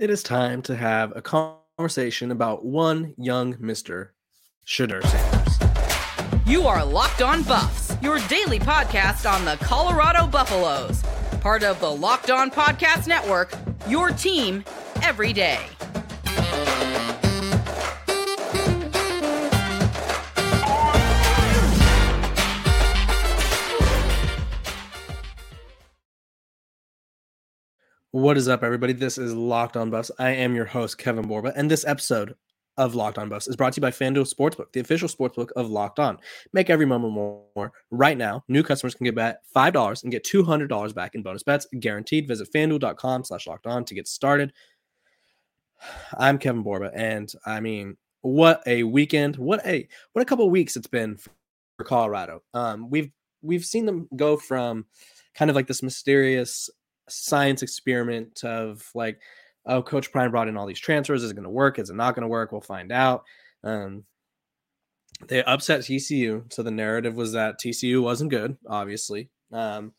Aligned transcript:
It 0.00 0.08
is 0.08 0.22
time 0.22 0.62
to 0.62 0.74
have 0.74 1.14
a 1.14 1.20
conversation 1.20 2.30
about 2.30 2.64
one 2.64 3.12
young 3.18 3.52
Mr. 3.56 4.12
Shedeur 4.66 5.04
Sanders. 5.04 6.46
You 6.46 6.62
are 6.62 6.82
Locked 6.82 7.20
On 7.20 7.42
Buffs, 7.42 7.94
your 8.00 8.18
daily 8.20 8.58
podcast 8.58 9.30
on 9.30 9.44
the 9.44 9.62
Colorado 9.62 10.26
Buffaloes, 10.26 11.02
part 11.42 11.62
of 11.62 11.78
the 11.80 11.90
Locked 11.90 12.30
On 12.30 12.50
Podcast 12.50 13.08
Network, 13.08 13.52
your 13.88 14.08
team 14.08 14.64
every 15.02 15.34
day. 15.34 15.60
What 28.12 28.36
is 28.36 28.48
up, 28.48 28.64
everybody? 28.64 28.92
This 28.92 29.18
is 29.18 29.34
Locked 29.34 29.76
On 29.76 29.88
Buffs. 29.88 30.10
I 30.18 30.30
am 30.30 30.56
your 30.56 30.64
host, 30.64 30.98
Kevin 30.98 31.28
Borba, 31.28 31.52
and 31.54 31.70
this 31.70 31.86
episode 31.86 32.34
of 32.76 32.96
Locked 32.96 33.18
On 33.18 33.28
Buffs 33.28 33.46
is 33.46 33.54
brought 33.54 33.74
to 33.74 33.78
you 33.78 33.82
by 33.82 33.92
FanDuel 33.92 34.28
Sportsbook, 34.34 34.72
the 34.72 34.80
official 34.80 35.06
sportsbook 35.06 35.52
of 35.52 35.70
Locked 35.70 36.00
On. 36.00 36.18
Make 36.52 36.70
every 36.70 36.86
moment 36.86 37.14
more. 37.14 37.70
Right 37.92 38.18
now, 38.18 38.42
new 38.48 38.64
customers 38.64 38.96
can 38.96 39.04
get 39.04 39.14
bet 39.14 39.42
$5 39.54 40.02
and 40.02 40.10
get 40.10 40.24
$200 40.24 40.92
back 40.92 41.14
in 41.14 41.22
bonus 41.22 41.44
bets, 41.44 41.68
guaranteed. 41.78 42.26
Visit 42.26 42.52
FanDuel.com 42.52 43.22
slash 43.22 43.46
locked 43.46 43.68
on 43.68 43.84
to 43.84 43.94
get 43.94 44.08
started. 44.08 44.52
I'm 46.18 46.38
Kevin 46.38 46.64
Borba, 46.64 46.90
and 46.92 47.32
I 47.46 47.60
mean, 47.60 47.96
what 48.22 48.60
a 48.66 48.82
weekend. 48.82 49.36
What 49.36 49.64
a 49.64 49.86
what 50.14 50.22
a 50.22 50.24
couple 50.24 50.50
weeks 50.50 50.74
it's 50.74 50.88
been 50.88 51.16
for 51.16 51.84
Colorado. 51.84 52.42
Um, 52.54 52.90
we've 52.90 53.12
we've 53.40 53.64
seen 53.64 53.86
them 53.86 54.08
go 54.16 54.36
from 54.36 54.86
kind 55.36 55.48
of 55.48 55.54
like 55.54 55.68
this 55.68 55.80
mysterious 55.80 56.68
science 57.10 57.62
experiment 57.62 58.44
of 58.44 58.88
like, 58.94 59.20
oh, 59.66 59.82
Coach 59.82 60.10
Prime 60.12 60.30
brought 60.30 60.48
in 60.48 60.56
all 60.56 60.66
these 60.66 60.80
transfers. 60.80 61.22
Is 61.22 61.30
it 61.30 61.34
going 61.34 61.44
to 61.44 61.50
work? 61.50 61.78
Is 61.78 61.90
it 61.90 61.96
not 61.96 62.14
going 62.14 62.22
to 62.22 62.28
work? 62.28 62.52
We'll 62.52 62.60
find 62.60 62.92
out. 62.92 63.24
Um, 63.62 64.04
they 65.28 65.42
upset 65.44 65.80
TCU, 65.80 66.50
so 66.52 66.62
the 66.62 66.70
narrative 66.70 67.14
was 67.14 67.32
that 67.32 67.60
TCU 67.60 68.02
wasn't 68.02 68.30
good. 68.30 68.56
Obviously, 68.66 69.28
um, 69.52 69.92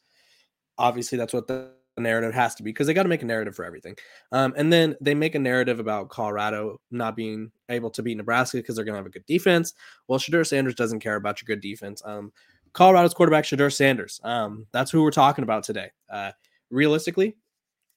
obviously 0.78 1.18
that's 1.18 1.34
what 1.34 1.48
the 1.48 1.72
narrative 1.98 2.34
has 2.34 2.56
to 2.56 2.64
be 2.64 2.72
because 2.72 2.88
they 2.88 2.94
got 2.94 3.04
to 3.04 3.10
make 3.10 3.22
a 3.22 3.26
narrative 3.26 3.56
for 3.56 3.66
everything. 3.66 3.96
Um, 4.32 4.54
and 4.58 4.72
then 4.72 4.96
they 5.02 5.14
make 5.14 5.36
a 5.36 5.40
narrative 5.40 5.80
about 5.80 6.10
Colorado 6.10 6.80
not 6.90 7.16
being 7.16 7.52
able 7.70 7.92
to 7.92 8.02
beat 8.02 8.18
Nebraska 8.18 8.58
because 8.58 8.76
they're 8.76 8.86
going 8.86 8.94
to 8.94 9.00
have 9.00 9.06
a 9.06 9.12
good 9.12 9.26
defense. 9.26 9.74
Well, 10.08 10.20
Shedeur 10.20 10.48
Sanders 10.48 10.76
doesn't 10.76 11.02
care 11.02 11.16
about 11.16 11.42
your 11.42 11.56
good 11.56 11.62
defense. 11.62 12.02
Um, 12.04 12.32
Colorado's 12.74 13.14
quarterback 13.14 13.44
Shedeur 13.44 13.72
Sanders. 13.72 14.20
Um, 14.24 14.66
that's 14.72 14.92
who 14.92 15.04
we're 15.04 15.12
talking 15.12 15.44
about 15.44 15.64
today. 15.64 15.92
Uh, 16.10 16.32
realistically, 16.72 17.36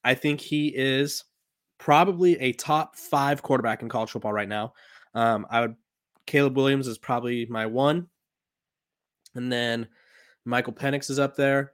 I 0.02 0.14
think 0.14 0.40
he 0.40 0.68
is 0.68 1.24
probably 1.78 2.38
a 2.40 2.52
top 2.52 2.96
five 2.96 3.42
quarterback 3.42 3.82
in 3.82 3.88
college 3.88 4.10
football 4.10 4.32
right 4.32 4.48
now. 4.48 4.74
Um, 5.14 5.46
I 5.50 5.62
would 5.62 5.76
Caleb 6.26 6.56
Williams 6.56 6.88
is 6.88 6.98
probably 6.98 7.46
my 7.46 7.66
one, 7.66 8.08
and 9.34 9.52
then 9.52 9.88
Michael 10.44 10.72
Penix 10.72 11.10
is 11.10 11.18
up 11.18 11.36
there. 11.36 11.72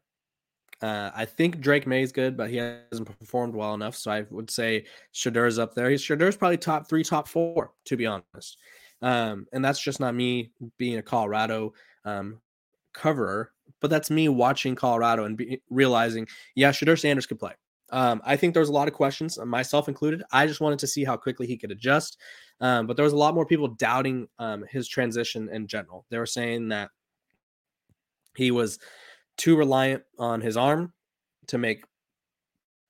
Uh, 0.83 1.11
I 1.15 1.25
think 1.27 1.61
Drake 1.61 1.87
Maye 1.87 2.03
is 2.03 2.12
good, 2.12 2.37
but 2.37 2.48
he 2.48 2.56
hasn't 2.56 3.19
performed 3.19 3.55
well 3.55 3.75
enough. 3.75 3.95
So 3.97 4.11
I 4.11 4.25
would 4.31 4.51
say 4.51 4.87
Shedeur's 5.12 5.59
up 5.59 5.75
there. 5.75 5.91
He's 5.91 6.01
Shedeur's 6.01 6.37
probably 6.37 6.56
top 6.56 6.89
three, 6.89 7.05
top 7.05 7.28
four, 7.28 7.73
to 7.84 7.97
be 7.97 8.06
honest. 8.06 8.56
Um, 9.03 9.47
and 9.53 9.65
that's 9.65 9.81
just 9.81 10.01
not 10.01 10.15
me 10.15 10.53
being 10.78 10.98
a 10.98 11.03
Colorado 11.03 11.75
um, 12.05 12.41
coverer 12.95 13.53
but 13.81 13.91
that's 13.91 14.11
me 14.11 14.29
watching 14.29 14.75
Colorado 14.75 15.25
and 15.25 15.37
be, 15.37 15.61
realizing, 15.71 16.27
yeah, 16.55 16.71
Shedeur 16.71 16.99
Sanders 16.99 17.27
could 17.27 17.39
play. 17.39 17.53
Um, 17.93 18.23
I 18.25 18.37
think 18.37 18.55
there 18.55 18.61
was 18.61 18.69
a 18.69 18.73
lot 18.73 18.89
of 18.89 18.95
questions, 18.95 19.39
uh, 19.39 19.45
myself 19.45 19.89
included. 19.89 20.23
I 20.33 20.47
just 20.47 20.61
wanted 20.61 20.79
to 20.81 20.87
see 20.87 21.05
how 21.05 21.17
quickly 21.17 21.47
he 21.47 21.57
could 21.57 21.73
adjust. 21.73 22.19
Um, 22.61 22.87
but 22.87 22.97
there 22.97 23.05
was 23.05 23.12
a 23.12 23.17
lot 23.17 23.35
more 23.35 23.47
people 23.47 23.69
doubting 23.69 24.29
um, 24.39 24.65
his 24.71 24.87
transition 24.87 25.49
in 25.50 25.67
general. 25.67 26.06
They 26.11 26.19
were 26.19 26.27
saying 26.27 26.69
that 26.69 26.91
he 28.37 28.50
was 28.50 28.78
too 29.37 29.56
reliant 29.56 30.05
on 30.19 30.41
his 30.41 30.56
arm 30.56 30.93
to 31.49 31.59
make 31.59 31.84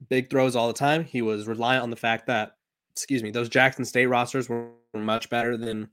big 0.09 0.29
throws 0.29 0.57
all 0.57 0.67
the 0.67 0.75
time. 0.75 1.05
He 1.05 1.23
was 1.23 1.47
reliant 1.47 1.83
on 1.83 1.91
the 1.91 1.97
fact 1.97 2.27
that, 2.27 2.57
excuse 2.93 3.23
me, 3.23 3.31
those 3.31 3.49
Jackson 3.49 3.85
State 3.85 4.07
rosters 4.07 4.49
were 4.49 4.69
much 4.95 5.31
better 5.31 5.57
than 5.57 5.89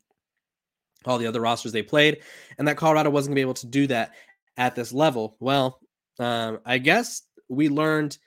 all 1.05 1.17
the 1.17 1.27
other 1.27 1.41
rosters 1.41 1.71
they 1.71 1.83
played, 1.83 2.17
and 2.57 2.67
that 2.67 2.75
Colorado 2.75 3.09
wasn't 3.09 3.29
going 3.29 3.35
to 3.35 3.39
be 3.39 3.41
able 3.41 3.53
to 3.53 3.67
do 3.67 3.87
that 3.87 4.13
at 4.57 4.75
this 4.75 4.91
level? 4.91 5.37
Well, 5.39 5.79
um, 6.19 6.59
I 6.65 6.77
guess 6.79 7.23
we 7.47 7.69
learned 7.69 8.17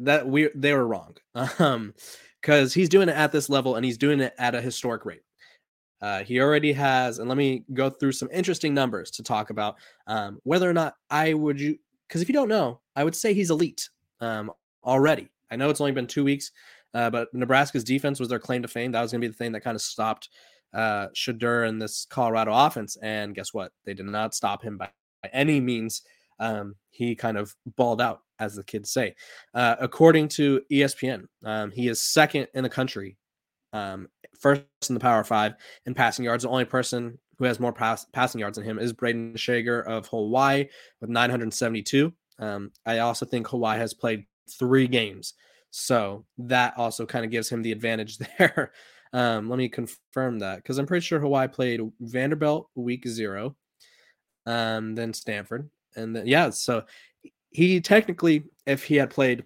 that 0.00 0.26
we 0.26 0.48
they 0.54 0.72
were 0.72 0.86
wrong. 0.86 1.16
Um, 1.58 1.94
because 2.40 2.72
he's 2.72 2.88
doing 2.88 3.08
it 3.10 3.16
at 3.16 3.32
this 3.32 3.50
level 3.50 3.76
and 3.76 3.84
he's 3.84 3.98
doing 3.98 4.20
it 4.20 4.32
at 4.38 4.54
a 4.54 4.62
historic 4.62 5.04
rate. 5.04 5.20
Uh, 6.00 6.24
he 6.24 6.40
already 6.40 6.72
has, 6.72 7.18
and 7.18 7.28
let 7.28 7.36
me 7.36 7.64
go 7.74 7.90
through 7.90 8.12
some 8.12 8.30
interesting 8.32 8.72
numbers 8.72 9.10
to 9.10 9.22
talk 9.22 9.50
about 9.50 9.76
um, 10.06 10.38
whether 10.44 10.68
or 10.68 10.72
not 10.72 10.94
I 11.10 11.34
would 11.34 11.60
you 11.60 11.78
because 12.08 12.22
if 12.22 12.28
you 12.28 12.32
don't 12.32 12.48
know, 12.48 12.80
I 12.96 13.04
would 13.04 13.14
say 13.14 13.34
he's 13.34 13.50
elite 13.50 13.88
um, 14.20 14.50
already. 14.82 15.28
I 15.50 15.56
know 15.56 15.68
it's 15.68 15.80
only 15.80 15.92
been 15.92 16.06
two 16.06 16.24
weeks, 16.24 16.50
uh, 16.94 17.10
but 17.10 17.28
Nebraska's 17.34 17.84
defense 17.84 18.18
was 18.18 18.28
their 18.28 18.38
claim 18.38 18.62
to 18.62 18.68
fame. 18.68 18.92
That 18.92 19.02
was 19.02 19.12
going 19.12 19.20
to 19.20 19.28
be 19.28 19.30
the 19.30 19.36
thing 19.36 19.52
that 19.52 19.60
kind 19.60 19.74
of 19.74 19.82
stopped 19.82 20.30
uh, 20.72 21.08
Shedeur 21.14 21.68
and 21.68 21.80
this 21.80 22.06
Colorado 22.08 22.52
offense. 22.52 22.96
And 23.02 23.34
guess 23.34 23.54
what? 23.54 23.72
They 23.84 23.94
did 23.94 24.06
not 24.06 24.34
stop 24.34 24.62
him 24.62 24.76
by 24.76 24.90
any 25.32 25.60
means 25.60 26.02
um, 26.38 26.74
he 26.90 27.14
kind 27.14 27.36
of 27.36 27.54
balled 27.76 28.00
out, 28.00 28.22
as 28.38 28.56
the 28.56 28.64
kids 28.64 28.90
say. 28.90 29.14
Uh, 29.54 29.76
according 29.78 30.28
to 30.28 30.62
ESPN, 30.72 31.24
um, 31.44 31.70
he 31.70 31.88
is 31.88 32.00
second 32.00 32.48
in 32.54 32.62
the 32.62 32.70
country, 32.70 33.16
um, 33.72 34.08
first 34.38 34.64
in 34.88 34.94
the 34.94 35.00
Power 35.00 35.22
Five 35.22 35.54
in 35.86 35.94
passing 35.94 36.24
yards. 36.24 36.42
The 36.42 36.50
only 36.50 36.64
person 36.64 37.18
who 37.38 37.44
has 37.44 37.60
more 37.60 37.72
pass- 37.72 38.06
passing 38.12 38.40
yards 38.40 38.56
than 38.56 38.66
him 38.66 38.78
is 38.78 38.92
Brayden 38.92 39.38
Schager 39.38 39.80
of 39.80 40.06
Hawaii 40.08 40.66
with 41.00 41.10
972. 41.10 42.12
Um, 42.38 42.70
I 42.84 42.98
also 42.98 43.24
think 43.24 43.48
Hawaii 43.48 43.78
has 43.78 43.94
played 43.94 44.24
three 44.58 44.86
games, 44.86 45.34
so 45.70 46.24
that 46.38 46.74
also 46.76 47.06
kind 47.06 47.24
of 47.24 47.30
gives 47.30 47.48
him 47.48 47.62
the 47.62 47.72
advantage 47.72 48.18
there. 48.38 48.72
Um, 49.12 49.48
let 49.48 49.58
me 49.58 49.68
confirm 49.68 50.38
that 50.38 50.56
because 50.56 50.78
I'm 50.78 50.86
pretty 50.86 51.04
sure 51.04 51.18
Hawaii 51.18 51.48
played 51.48 51.80
Vanderbilt 52.00 52.70
week 52.74 53.06
zero, 53.08 53.56
um, 54.46 54.94
then 54.94 55.12
Stanford, 55.12 55.68
and 55.96 56.14
then 56.14 56.26
yeah, 56.26 56.50
so 56.50 56.84
he 57.50 57.80
technically, 57.80 58.44
if 58.66 58.84
he 58.84 58.96
had 58.96 59.10
played 59.10 59.44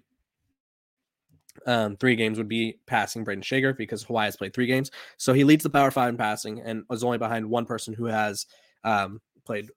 um, 1.66 1.96
three 1.96 2.16
games, 2.16 2.38
would 2.38 2.48
be 2.48 2.78
passing 2.86 3.24
Brayden 3.24 3.42
Schager 3.42 3.72
because 3.72 4.02
Hawaii 4.02 4.26
has 4.26 4.36
played 4.36 4.52
three 4.52 4.66
games. 4.66 4.90
So 5.16 5.32
he 5.32 5.44
leads 5.44 5.62
the 5.62 5.70
Power 5.70 5.90
Five 5.90 6.10
in 6.10 6.16
passing 6.16 6.60
and 6.60 6.84
was 6.88 7.04
only 7.04 7.18
behind 7.18 7.48
one 7.48 7.64
person 7.64 7.94
who 7.94 8.04
has 8.06 8.46
um, 8.84 9.20
played 9.44 9.70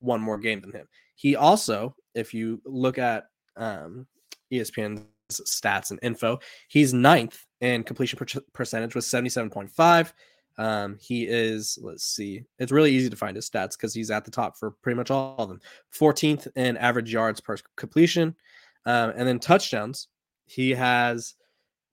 one 0.00 0.20
more 0.20 0.38
game 0.38 0.60
than 0.60 0.72
him. 0.72 0.86
He 1.14 1.36
also, 1.36 1.94
if 2.14 2.34
you 2.34 2.60
look 2.64 2.98
at 2.98 3.24
um, 3.56 4.06
ESPN's 4.52 5.04
stats 5.30 5.90
and 5.90 6.00
info, 6.02 6.38
he's 6.68 6.92
ninth 6.92 7.46
in 7.60 7.84
completion 7.84 8.18
per- 8.18 8.40
percentage 8.52 8.94
with 8.94 9.04
77.5. 9.04 10.12
Um, 10.60 10.98
he 11.00 11.24
is, 11.26 11.78
let's 11.80 12.04
see, 12.04 12.44
it's 12.58 12.70
really 12.70 12.92
easy 12.92 13.08
to 13.08 13.16
find 13.16 13.34
his 13.34 13.48
stats 13.48 13.78
because 13.78 13.94
he's 13.94 14.10
at 14.10 14.26
the 14.26 14.30
top 14.30 14.58
for 14.58 14.72
pretty 14.72 14.94
much 14.96 15.10
all 15.10 15.34
of 15.38 15.48
them. 15.48 15.58
14th 15.98 16.48
in 16.54 16.76
average 16.76 17.10
yards 17.10 17.40
per 17.40 17.56
completion. 17.76 18.36
Um, 18.84 19.14
and 19.16 19.26
then 19.26 19.38
touchdowns, 19.38 20.08
he 20.44 20.72
has, 20.72 21.34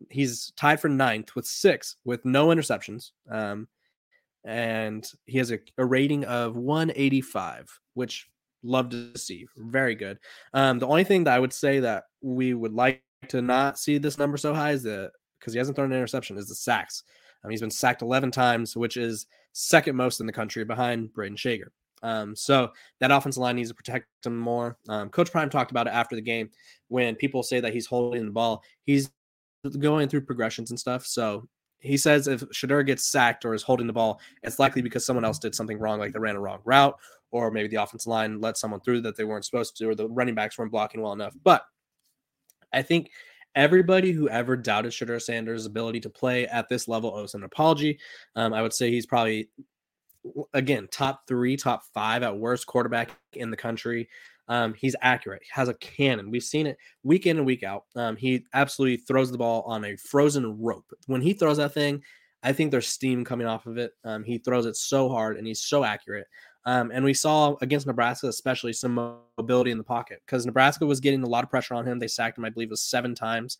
he's 0.09 0.51
tied 0.57 0.81
for 0.81 0.89
ninth 0.89 1.33
with 1.33 1.45
six 1.45 1.95
with 2.03 2.25
no 2.25 2.47
interceptions. 2.47 3.11
Um, 3.31 3.69
and 4.43 5.09
he 5.27 5.37
has 5.37 5.49
a, 5.51 5.59
a 5.77 5.85
rating 5.85 6.25
of 6.25 6.57
185, 6.57 7.79
which 7.93 8.27
love 8.63 8.89
to 8.89 9.17
see. 9.17 9.47
Very 9.55 9.95
good. 9.95 10.19
Um, 10.53 10.79
the 10.79 10.87
only 10.87 11.05
thing 11.05 11.23
that 11.23 11.35
I 11.35 11.39
would 11.39 11.53
say 11.53 11.79
that 11.79 12.03
we 12.21 12.53
would 12.53 12.73
like 12.73 13.01
to 13.29 13.41
not 13.41 13.79
see 13.79 13.97
this 13.97 14.17
number 14.17 14.35
so 14.35 14.53
high 14.53 14.71
is 14.71 14.83
the 14.83 15.09
because 15.39 15.53
he 15.53 15.57
hasn't 15.57 15.77
thrown 15.77 15.93
an 15.93 15.97
interception 15.97 16.37
is 16.37 16.49
the 16.49 16.55
sacks. 16.55 17.03
Um, 17.47 17.51
he's 17.51 17.61
been 17.61 17.71
sacked 17.71 18.01
11 18.01 18.31
times, 18.31 18.75
which 18.75 18.97
is 18.97 19.25
second 19.53 19.95
most 19.95 20.19
in 20.19 20.27
the 20.27 20.33
country 20.33 20.65
behind 20.65 21.13
Brayden 21.13 21.37
Schager. 21.37 21.71
Um, 22.03 22.35
so 22.35 22.71
that 22.99 23.09
offensive 23.09 23.41
line 23.41 23.55
needs 23.55 23.69
to 23.69 23.75
protect 23.75 24.07
him 24.25 24.37
more. 24.37 24.77
Um, 24.89 25.09
Coach 25.09 25.31
Prime 25.31 25.49
talked 25.49 25.71
about 25.71 25.87
it 25.87 25.93
after 25.93 26.15
the 26.15 26.21
game 26.21 26.49
when 26.89 27.15
people 27.15 27.41
say 27.41 27.59
that 27.59 27.73
he's 27.73 27.87
holding 27.87 28.25
the 28.25 28.31
ball. 28.31 28.61
He's 28.83 29.09
going 29.79 30.09
through 30.09 30.21
progressions 30.21 30.69
and 30.69 30.79
stuff. 30.79 31.05
So 31.05 31.47
he 31.79 31.97
says 31.97 32.27
if 32.27 32.41
Shedeur 32.49 32.85
gets 32.85 33.07
sacked 33.07 33.45
or 33.45 33.53
is 33.53 33.63
holding 33.63 33.87
the 33.87 33.93
ball, 33.93 34.19
it's 34.43 34.59
likely 34.59 34.81
because 34.81 35.05
someone 35.05 35.25
else 35.25 35.39
did 35.39 35.55
something 35.55 35.79
wrong, 35.79 35.99
like 35.99 36.13
they 36.13 36.19
ran 36.19 36.35
a 36.35 36.39
wrong 36.39 36.59
route, 36.65 36.97
or 37.31 37.49
maybe 37.49 37.69
the 37.69 37.81
offensive 37.81 38.09
line 38.09 38.41
let 38.41 38.57
someone 38.57 38.81
through 38.81 39.01
that 39.01 39.15
they 39.15 39.23
weren't 39.23 39.45
supposed 39.45 39.77
to, 39.77 39.89
or 39.89 39.95
the 39.95 40.09
running 40.09 40.35
backs 40.35 40.57
weren't 40.57 40.71
blocking 40.71 41.01
well 41.01 41.13
enough. 41.13 41.33
But 41.43 41.63
I 42.73 42.81
think 42.81 43.09
everybody 43.57 44.11
who 44.11 44.29
ever 44.29 44.55
doubted 44.55 44.91
Shedeur 44.91 45.21
Sanders' 45.21 45.65
ability 45.65 45.99
to 46.01 46.09
play 46.09 46.45
at 46.47 46.69
this 46.69 46.87
level 46.87 47.13
owes 47.13 47.33
an 47.33 47.43
apology. 47.43 47.99
Um, 48.35 48.53
I 48.53 48.61
would 48.61 48.71
say 48.71 48.91
he's 48.91 49.07
probably, 49.07 49.49
again, 50.53 50.87
top 50.91 51.27
three, 51.27 51.57
top 51.57 51.81
five 51.93 52.21
at 52.21 52.37
worst 52.37 52.67
quarterback 52.67 53.09
in 53.33 53.49
the 53.49 53.57
country. 53.57 54.07
Um, 54.47 54.75
he's 54.75 54.95
accurate. 55.01 55.41
He 55.43 55.49
has 55.51 55.67
a 55.69 55.73
cannon. 55.73 56.31
We've 56.31 56.43
seen 56.43 56.67
it 56.67 56.77
week 57.03 57.25
in 57.25 57.37
and 57.37 57.45
week 57.45 57.63
out. 57.63 57.85
Um, 57.95 58.15
he 58.15 58.45
absolutely 58.53 58.97
throws 58.97 59.31
the 59.31 59.37
ball 59.39 59.63
on 59.63 59.83
a 59.83 59.97
frozen 59.97 60.61
rope. 60.61 60.85
When 61.07 61.21
he 61.21 61.33
throws 61.33 61.57
that 61.57 61.73
thing, 61.73 62.03
I 62.43 62.53
think 62.53 62.69
there's 62.69 62.87
steam 62.87 63.25
coming 63.25 63.47
off 63.47 63.65
of 63.65 63.77
it. 63.77 63.91
Um, 64.05 64.23
he 64.23 64.37
throws 64.37 64.67
it 64.67 64.77
so 64.77 65.09
hard 65.09 65.37
and 65.37 65.47
he's 65.47 65.61
so 65.61 65.83
accurate. 65.83 66.27
Um, 66.67 66.91
and 66.93 67.05
we 67.05 67.13
saw 67.13 67.55
against 67.61 67.87
Nebraska, 67.87 68.27
especially 68.27 68.73
some 68.73 69.19
mobility 69.37 69.71
in 69.71 69.77
the 69.77 69.85
pocket 69.85 70.21
because 70.25 70.45
Nebraska 70.45 70.85
was 70.85 70.99
getting 70.99 71.23
a 71.23 71.27
lot 71.27 71.45
of 71.45 71.49
pressure 71.49 71.73
on 71.73 71.87
him. 71.87 71.97
They 71.97 72.09
sacked 72.09 72.37
him, 72.37 72.43
I 72.43 72.49
believe, 72.49 72.71
was 72.71 72.81
seven 72.81 73.15
times. 73.15 73.57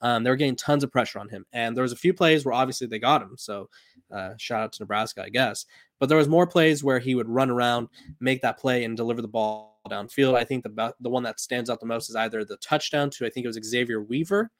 Um, 0.00 0.24
they 0.24 0.30
were 0.30 0.36
getting 0.36 0.56
tons 0.56 0.82
of 0.82 0.90
pressure 0.90 1.20
on 1.20 1.28
him. 1.28 1.46
And 1.52 1.76
there 1.76 1.82
was 1.82 1.92
a 1.92 1.96
few 1.96 2.12
plays 2.12 2.44
where 2.44 2.52
obviously 2.54 2.88
they 2.88 2.98
got 2.98 3.22
him. 3.22 3.36
So 3.38 3.68
uh, 4.12 4.30
shout 4.38 4.60
out 4.60 4.72
to 4.72 4.82
Nebraska, 4.82 5.22
I 5.22 5.28
guess. 5.28 5.66
But 6.00 6.08
there 6.08 6.18
was 6.18 6.28
more 6.28 6.48
plays 6.48 6.82
where 6.82 6.98
he 6.98 7.14
would 7.14 7.28
run 7.28 7.48
around, 7.48 7.90
make 8.18 8.42
that 8.42 8.58
play, 8.58 8.82
and 8.82 8.96
deliver 8.96 9.22
the 9.22 9.28
ball 9.28 9.80
downfield. 9.88 10.34
I 10.34 10.42
think 10.42 10.64
the 10.64 10.94
the 10.98 11.10
one 11.10 11.22
that 11.22 11.38
stands 11.38 11.70
out 11.70 11.78
the 11.78 11.86
most 11.86 12.10
is 12.10 12.16
either 12.16 12.44
the 12.44 12.56
touchdown 12.56 13.08
to 13.10 13.26
I 13.26 13.30
think 13.30 13.44
it 13.44 13.48
was 13.48 13.60
Xavier 13.64 14.02
Weaver 14.02 14.50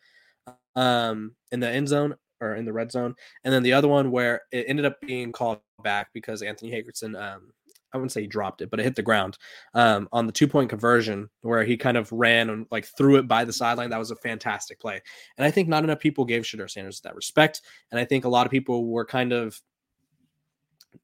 um, 0.77 1.35
in 1.51 1.59
the 1.59 1.69
end 1.69 1.89
zone 1.89 2.15
or 2.41 2.55
in 2.55 2.65
the 2.65 2.73
red 2.73 2.93
zone, 2.93 3.17
and 3.43 3.53
then 3.53 3.65
the 3.65 3.73
other 3.73 3.89
one 3.89 4.13
where 4.13 4.43
it 4.53 4.67
ended 4.69 4.87
up 4.87 5.01
being 5.01 5.33
called 5.33 5.59
back 5.83 6.09
because 6.13 6.43
Anthony 6.43 6.71
Hankerson 6.71 7.21
um, 7.21 7.53
I 7.93 7.97
wouldn't 7.97 8.13
say 8.13 8.23
he 8.23 8.27
dropped 8.27 8.61
it, 8.61 8.71
but 8.71 8.81
it 8.81 8.85
hit 8.85 8.97
the 8.97 9.03
ground 9.03 9.39
um, 9.75 10.09
on 10.13 10.27
the 10.27 10.33
two 10.33 10.47
point 10.47 10.71
conversion 10.71 11.29
where 11.43 11.65
he 11.65 11.77
kind 11.77 11.97
of 11.97 12.11
ran 12.13 12.51
and 12.51 12.67
like 12.71 12.85
threw 12.85 13.17
it 13.17 13.27
by 13.27 13.45
the 13.45 13.53
sideline. 13.53 13.91
That 13.91 13.99
was 13.99 14.11
a 14.11 14.17
fantastic 14.17 14.79
play. 14.79 15.01
And 15.37 15.47
I 15.47 15.51
think 15.51 15.69
not 15.69 15.85
enough 15.85 16.01
people 16.01 16.25
gave 16.25 16.43
Shedeur 16.43 16.71
Sanders 16.71 17.01
that 17.01 17.15
respect. 17.15 17.63
And 17.91 17.99
I 17.99 18.05
think 18.05 18.25
a 18.25 18.29
lot 18.29 18.47
of 18.47 18.51
people 18.51 18.87
were 18.87 19.05
kind 19.05 19.33
of, 19.33 19.61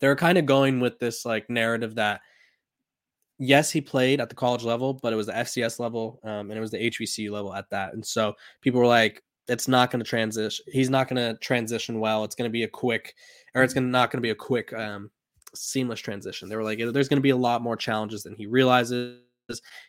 they're 0.01 0.17
kind 0.17 0.39
of 0.39 0.47
going 0.47 0.81
with 0.81 0.99
this 0.99 1.25
like 1.25 1.49
narrative 1.49 1.95
that, 1.95 2.21
yes, 3.39 3.71
he 3.71 3.81
played 3.81 4.21
at 4.21 4.29
the 4.29 4.35
college 4.35 4.63
level, 4.63 4.95
but 4.95 5.13
it 5.13 5.17
was 5.17 5.27
the 5.27 5.33
FCS 5.33 5.79
level 5.79 6.21
um, 6.25 6.51
and 6.51 6.53
it 6.53 6.61
was 6.61 6.71
the 6.71 6.91
HBC 6.91 7.31
level 7.31 7.55
at 7.55 7.71
that. 7.71 7.95
And 7.95 8.05
so 8.05 8.35
people 8.61 8.81
were 8.81 8.87
like, 8.87 9.23
it's 9.49 9.69
not 9.69 9.91
going 9.91 10.03
to 10.03 10.09
transition. 10.09 10.65
He's 10.69 10.91
not 10.91 11.09
going 11.09 11.17
to 11.17 11.39
transition 11.41 12.01
well. 12.01 12.25
It's 12.25 12.35
going 12.35 12.49
to 12.49 12.53
be 12.53 12.63
a 12.63 12.69
quick, 12.69 13.15
or 13.55 13.63
it's 13.63 13.75
going 13.75 13.91
not 13.91 14.11
going 14.11 14.19
to 14.19 14.27
be 14.27 14.31
a 14.31 14.35
quick 14.35 14.73
um, 14.73 15.11
seamless 15.55 16.01
transition. 16.01 16.49
They 16.49 16.57
were 16.57 16.65
like, 16.65 16.79
there's 16.79 17.09
going 17.09 17.19
to 17.19 17.23
be 17.23 17.31
a 17.31 17.37
lot 17.37 17.63
more 17.63 17.77
challenges 17.77 18.23
than 18.23 18.35
he 18.35 18.47
realizes. 18.47 19.21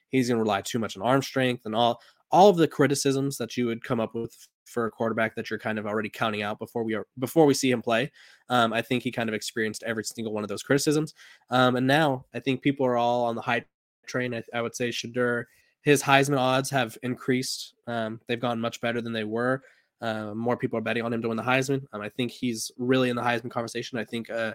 He's 0.09 0.27
going 0.27 0.37
to 0.37 0.43
rely 0.43 0.61
too 0.61 0.79
much 0.79 0.97
on 0.97 1.03
arm 1.03 1.21
strength 1.21 1.65
and 1.65 1.75
all 1.75 2.01
all 2.31 2.49
of 2.49 2.57
the 2.57 2.67
criticisms 2.67 3.37
that 3.37 3.55
you 3.55 3.65
would 3.67 3.83
come 3.83 3.99
up 3.99 4.13
with 4.13 4.35
for 4.65 4.87
a 4.87 4.91
quarterback 4.91 5.35
that 5.35 5.49
you're 5.49 5.59
kind 5.59 5.79
of 5.79 5.85
already 5.85 6.09
counting 6.09 6.41
out 6.41 6.59
before 6.59 6.83
we 6.83 6.93
are 6.93 7.05
before 7.19 7.45
we 7.45 7.53
see 7.53 7.71
him 7.71 7.81
play. 7.81 8.11
Um, 8.49 8.73
I 8.73 8.81
think 8.81 9.03
he 9.03 9.11
kind 9.11 9.29
of 9.29 9.35
experienced 9.35 9.83
every 9.83 10.03
single 10.03 10.33
one 10.33 10.43
of 10.43 10.49
those 10.49 10.63
criticisms. 10.63 11.13
Um, 11.49 11.75
and 11.75 11.87
now 11.87 12.25
I 12.33 12.39
think 12.39 12.61
people 12.61 12.85
are 12.85 12.97
all 12.97 13.25
on 13.25 13.35
the 13.35 13.41
high 13.41 13.63
train. 14.05 14.33
I, 14.33 14.43
I 14.53 14.61
would 14.61 14.75
say 14.75 14.89
Shedeur, 14.89 15.45
his 15.81 16.01
Heisman 16.01 16.39
odds 16.39 16.69
have 16.71 16.97
increased. 17.03 17.75
Um, 17.87 18.19
they've 18.27 18.39
gone 18.39 18.59
much 18.59 18.81
better 18.81 19.01
than 19.01 19.13
they 19.13 19.23
were. 19.23 19.61
Uh, 20.01 20.33
more 20.33 20.57
people 20.57 20.77
are 20.77 20.81
betting 20.81 21.03
on 21.03 21.13
him 21.13 21.21
to 21.21 21.29
win 21.29 21.37
the 21.37 21.43
Heisman. 21.43 21.83
Um, 21.93 22.01
I 22.01 22.09
think 22.09 22.31
he's 22.31 22.71
really 22.77 23.09
in 23.09 23.15
the 23.15 23.21
Heisman 23.21 23.49
conversation. 23.49 23.97
I 23.97 24.03
think 24.03 24.29
uh, 24.29 24.53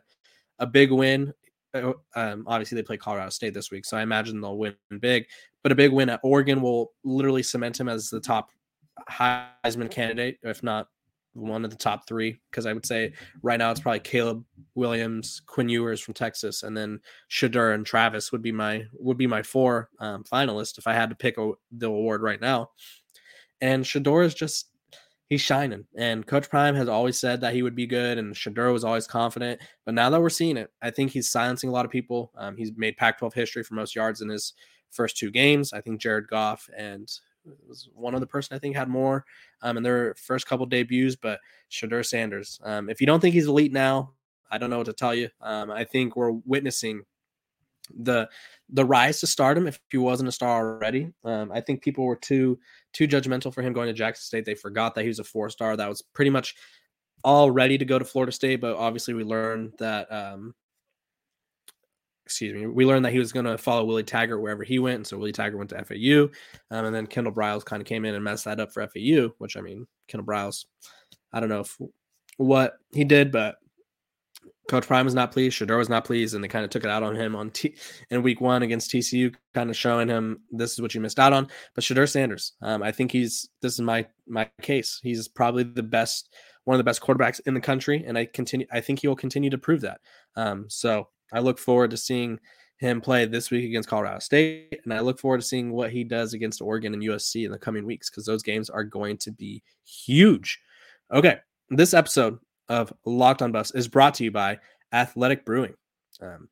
a 0.61 0.67
big 0.67 0.93
win. 0.93 1.33
Uh, 1.75 1.93
um, 2.15 2.45
obviously, 2.47 2.77
they 2.77 2.83
play 2.83 2.97
Colorado 2.97 3.31
State 3.31 3.55
this 3.55 3.71
week, 3.71 3.85
so 3.85 3.97
I 3.97 4.03
imagine 4.03 4.41
they'll 4.41 4.59
win 4.59 4.77
big. 5.01 5.27
But 5.62 5.73
a 5.73 5.75
big 5.75 5.93
win 5.93 6.09
at 6.09 6.21
Oregon 6.23 6.62
will 6.62 6.93
literally 7.05 7.43
cement 7.43 7.79
him 7.79 7.89
as 7.89 8.09
the 8.09 8.21
top 8.21 8.51
Heisman 9.11 9.91
candidate, 9.91 10.39
if 10.43 10.62
not 10.62 10.89
one 11.35 11.65
of 11.65 11.71
the 11.71 11.77
top 11.77 12.09
three. 12.09 12.41
Because 12.51 12.67
I 12.67 12.73
would 12.73 12.87
say 12.87 13.12
right 13.43 13.59
now 13.59 13.71
it's 13.71 13.81
probably 13.81 14.01
Caleb 14.01 14.45
Williams, 14.75 15.43
Quinn 15.47 15.69
Ewers 15.69 16.01
from 16.01 16.15
Texas, 16.15 16.62
and 16.62 16.77
then 16.77 17.01
Shedeur 17.31 17.75
and 17.75 17.87
Travis 17.87 18.33
would 18.33 18.43
be 18.43 18.53
my 18.53 18.85
would 18.95 19.19
be 19.19 19.27
my 19.27 19.43
four 19.43 19.91
um, 20.01 20.25
finalists 20.25 20.79
if 20.79 20.87
I 20.87 20.95
had 20.95 21.11
to 21.11 21.17
pick 21.17 21.39
a, 21.39 21.53
the 21.73 21.87
award 21.87 22.23
right 22.23 22.41
now. 22.41 22.71
And 23.61 23.85
Shedeur 23.85 24.25
is 24.25 24.35
just 24.35 24.71
he's 25.31 25.41
shining. 25.41 25.87
And 25.97 26.27
Coach 26.27 26.50
Prime 26.50 26.75
has 26.75 26.88
always 26.88 27.19
said 27.19 27.41
that 27.41 27.55
he 27.55 27.62
would 27.62 27.77
be 27.77 27.87
good, 27.87 28.19
and 28.19 28.35
Shedeur 28.35 28.73
was 28.73 28.85
always 28.85 29.06
confident. 29.06 29.61
But 29.87 29.94
now 29.94 30.11
that 30.11 30.21
we're 30.21 30.29
seeing 30.29 30.59
it, 30.59 30.71
I 30.82 30.91
think 30.91 31.12
he's 31.12 31.31
silencing 31.31 31.71
a 31.71 31.73
lot 31.73 31.87
of 31.87 31.91
people. 31.91 32.32
Um, 32.37 32.56
he's 32.56 32.73
made 32.77 32.99
Pac-12 32.99 33.32
history 33.32 33.62
for 33.62 33.75
most 33.75 33.94
yards 33.94 34.21
in 34.21 34.29
his 34.29 34.53
first 34.91 35.17
two 35.17 35.31
games. 35.31 35.73
I 35.73 35.81
think 35.81 36.00
Jared 36.00 36.27
Goff 36.29 36.69
and 36.77 37.09
was 37.67 37.88
one 37.94 38.15
other 38.15 38.27
person 38.27 38.55
I 38.55 38.59
think 38.59 38.77
had 38.77 38.88
more 38.88 39.25
um, 39.62 39.77
in 39.79 39.82
their 39.82 40.15
first 40.17 40.47
couple 40.47 40.67
debuts, 40.67 41.17
but 41.17 41.38
Shedeur 41.71 42.05
Sanders. 42.05 42.61
Um, 42.65 42.91
if 42.91 43.00
you 43.00 43.06
don't 43.06 43.21
think 43.21 43.35
he's 43.35 43.47
elite 43.47 43.73
now, 43.73 44.12
I 44.50 44.59
don't 44.59 44.69
know 44.69 44.79
what 44.79 44.87
to 44.87 44.93
tell 44.93 45.15
you. 45.15 45.31
Um, 45.41 45.71
I 45.71 45.85
think 45.85 46.17
we're 46.17 46.33
witnessing 46.33 47.03
the 47.98 48.28
the 48.72 48.84
rise 48.84 49.20
to 49.20 49.26
stardom 49.26 49.66
if 49.66 49.81
he 49.90 49.98
wasn't 49.98 50.28
a 50.28 50.32
star 50.32 50.75
already. 50.75 51.12
Um, 51.25 51.50
I 51.52 51.60
think 51.60 51.82
people 51.82 52.04
were 52.04 52.16
too 52.16 52.58
too 52.92 53.08
judgmental 53.08 53.52
for 53.52 53.62
him 53.62 53.72
going 53.72 53.88
to 53.88 53.92
Jackson 53.92 54.22
State. 54.22 54.44
They 54.44 54.54
forgot 54.54 54.94
that 54.94 55.02
he 55.02 55.08
was 55.08 55.19
a 55.19 55.25
four 55.25 55.50
star. 55.50 55.76
That 55.76 55.88
was 55.88 56.02
pretty 56.02 56.31
much 56.31 56.54
all 57.25 57.50
ready 57.50 57.78
to 57.78 57.84
go 57.84 57.98
to 57.98 58.04
Florida 58.04 58.32
State, 58.32 58.60
but 58.60 58.76
obviously 58.76 59.14
we 59.14 59.25
learned 59.25 59.72
that. 59.78 60.10
Um, 60.12 60.54
excuse 62.25 62.54
me. 62.54 62.66
We 62.66 62.87
learned 62.87 63.04
that 63.04 63.12
he 63.12 63.19
was 63.19 63.32
going 63.32 63.46
to 63.46 63.58
follow 63.58 63.84
Willie 63.84 64.04
Taggart 64.04 64.40
wherever 64.40 64.62
he 64.62 64.78
went, 64.78 64.96
and 64.96 65.06
so 65.06 65.19
Willie 65.19 65.32
Taggart 65.32 65.58
went 65.58 65.70
to 65.70 65.84
FAU, 65.84 66.31
um, 66.70 66.84
and 66.84 66.94
then 66.94 67.08
Kendall 67.08 67.32
Briles 67.32 67.64
kind 67.64 67.82
of 67.82 67.88
came 67.88 68.04
in 68.04 68.14
and 68.14 68.22
messed 68.22 68.44
that 68.44 68.60
up 68.60 68.72
for 68.72 68.87
FAU. 68.87 69.31
Which 69.38 69.56
I 69.56 69.60
mean, 69.60 69.87
Kendall 70.06 70.26
Briles, 70.26 70.66
I 71.32 71.40
don't 71.40 71.48
know 71.48 71.60
if, 71.60 71.76
what 72.37 72.75
he 72.92 73.04
did, 73.04 73.32
but 73.32 73.56
Coach 74.69 74.87
Prime 74.87 75.05
was 75.05 75.15
not 75.15 75.33
pleased. 75.33 75.59
Shedeur 75.59 75.79
was 75.79 75.89
not 75.89 76.05
pleased, 76.05 76.35
and 76.35 76.45
they 76.45 76.49
kind 76.49 76.65
of 76.65 76.71
took 76.71 76.85
it 76.85 76.91
out 76.91 77.03
on 77.03 77.17
him 77.17 77.35
on 77.35 77.51
T 77.51 77.75
in 78.11 78.23
week 78.23 78.41
one 78.41 78.62
against 78.62 78.91
TCU, 78.91 79.35
kind 79.53 79.69
of 79.69 79.77
showing 79.77 80.09
him 80.09 80.41
this 80.51 80.73
is 80.73 80.81
what 80.81 80.95
you 80.95 81.01
missed 81.01 81.19
out 81.19 81.33
on. 81.33 81.49
But 81.75 81.83
Shedeur 81.83 82.09
Sanders, 82.09 82.53
um, 82.62 82.83
I 82.83 82.93
think 82.93 83.11
he's 83.11 83.49
this 83.62 83.75
is 83.75 83.81
my 83.81 84.07
my 84.29 84.49
case. 84.62 85.01
He's 85.03 85.27
probably 85.27 85.65
the 85.65 85.83
best, 85.83 86.35
one 86.65 86.75
of 86.75 86.79
the 86.79 86.85
best 86.85 87.01
quarterbacks 87.01 87.41
in 87.47 87.55
the 87.55 87.61
country, 87.61 88.05
and 88.07 88.17
I 88.17 88.27
continue. 88.27 88.67
I 88.71 88.81
think 88.81 89.01
he 89.01 89.09
will 89.09 89.17
continue 89.17 89.51
to 89.51 89.59
prove 89.59 89.81
that. 89.81 90.01
Um, 90.37 90.67
so 90.69 91.09
I 91.33 91.41
look 91.41 91.59
forward 91.59 91.91
to 91.91 91.97
seeing 91.97 92.39
him 92.79 93.01
play 93.01 93.27
this 93.27 93.51
week 93.51 93.65
against 93.65 93.89
Colorado 93.89 94.21
State, 94.21 94.81
and 94.85 94.95
I 94.95 95.01
look 95.01 95.19
forward 95.19 95.41
to 95.41 95.47
seeing 95.47 95.73
what 95.73 95.91
he 95.91 96.05
does 96.05 96.33
against 96.33 96.62
Oregon 96.62 96.95
and 96.95 97.03
USC 97.03 97.45
in 97.45 97.51
the 97.51 97.59
coming 97.59 97.85
weeks 97.85 98.09
because 98.09 98.25
those 98.25 98.43
games 98.43 98.71
are 98.71 98.85
going 98.85 99.19
to 99.19 99.33
be 99.33 99.62
huge. 99.85 100.61
Okay, 101.12 101.39
this 101.71 101.93
episode 101.93 102.39
of 102.70 102.93
Locked 103.05 103.43
on 103.43 103.52
Buffs 103.52 103.72
is 103.72 103.88
brought 103.88 104.14
to 104.14 104.25
you 104.25 104.31
by 104.31 104.58
Athletic 104.93 105.44
Brewing. 105.44 105.75
Um, 106.22 106.49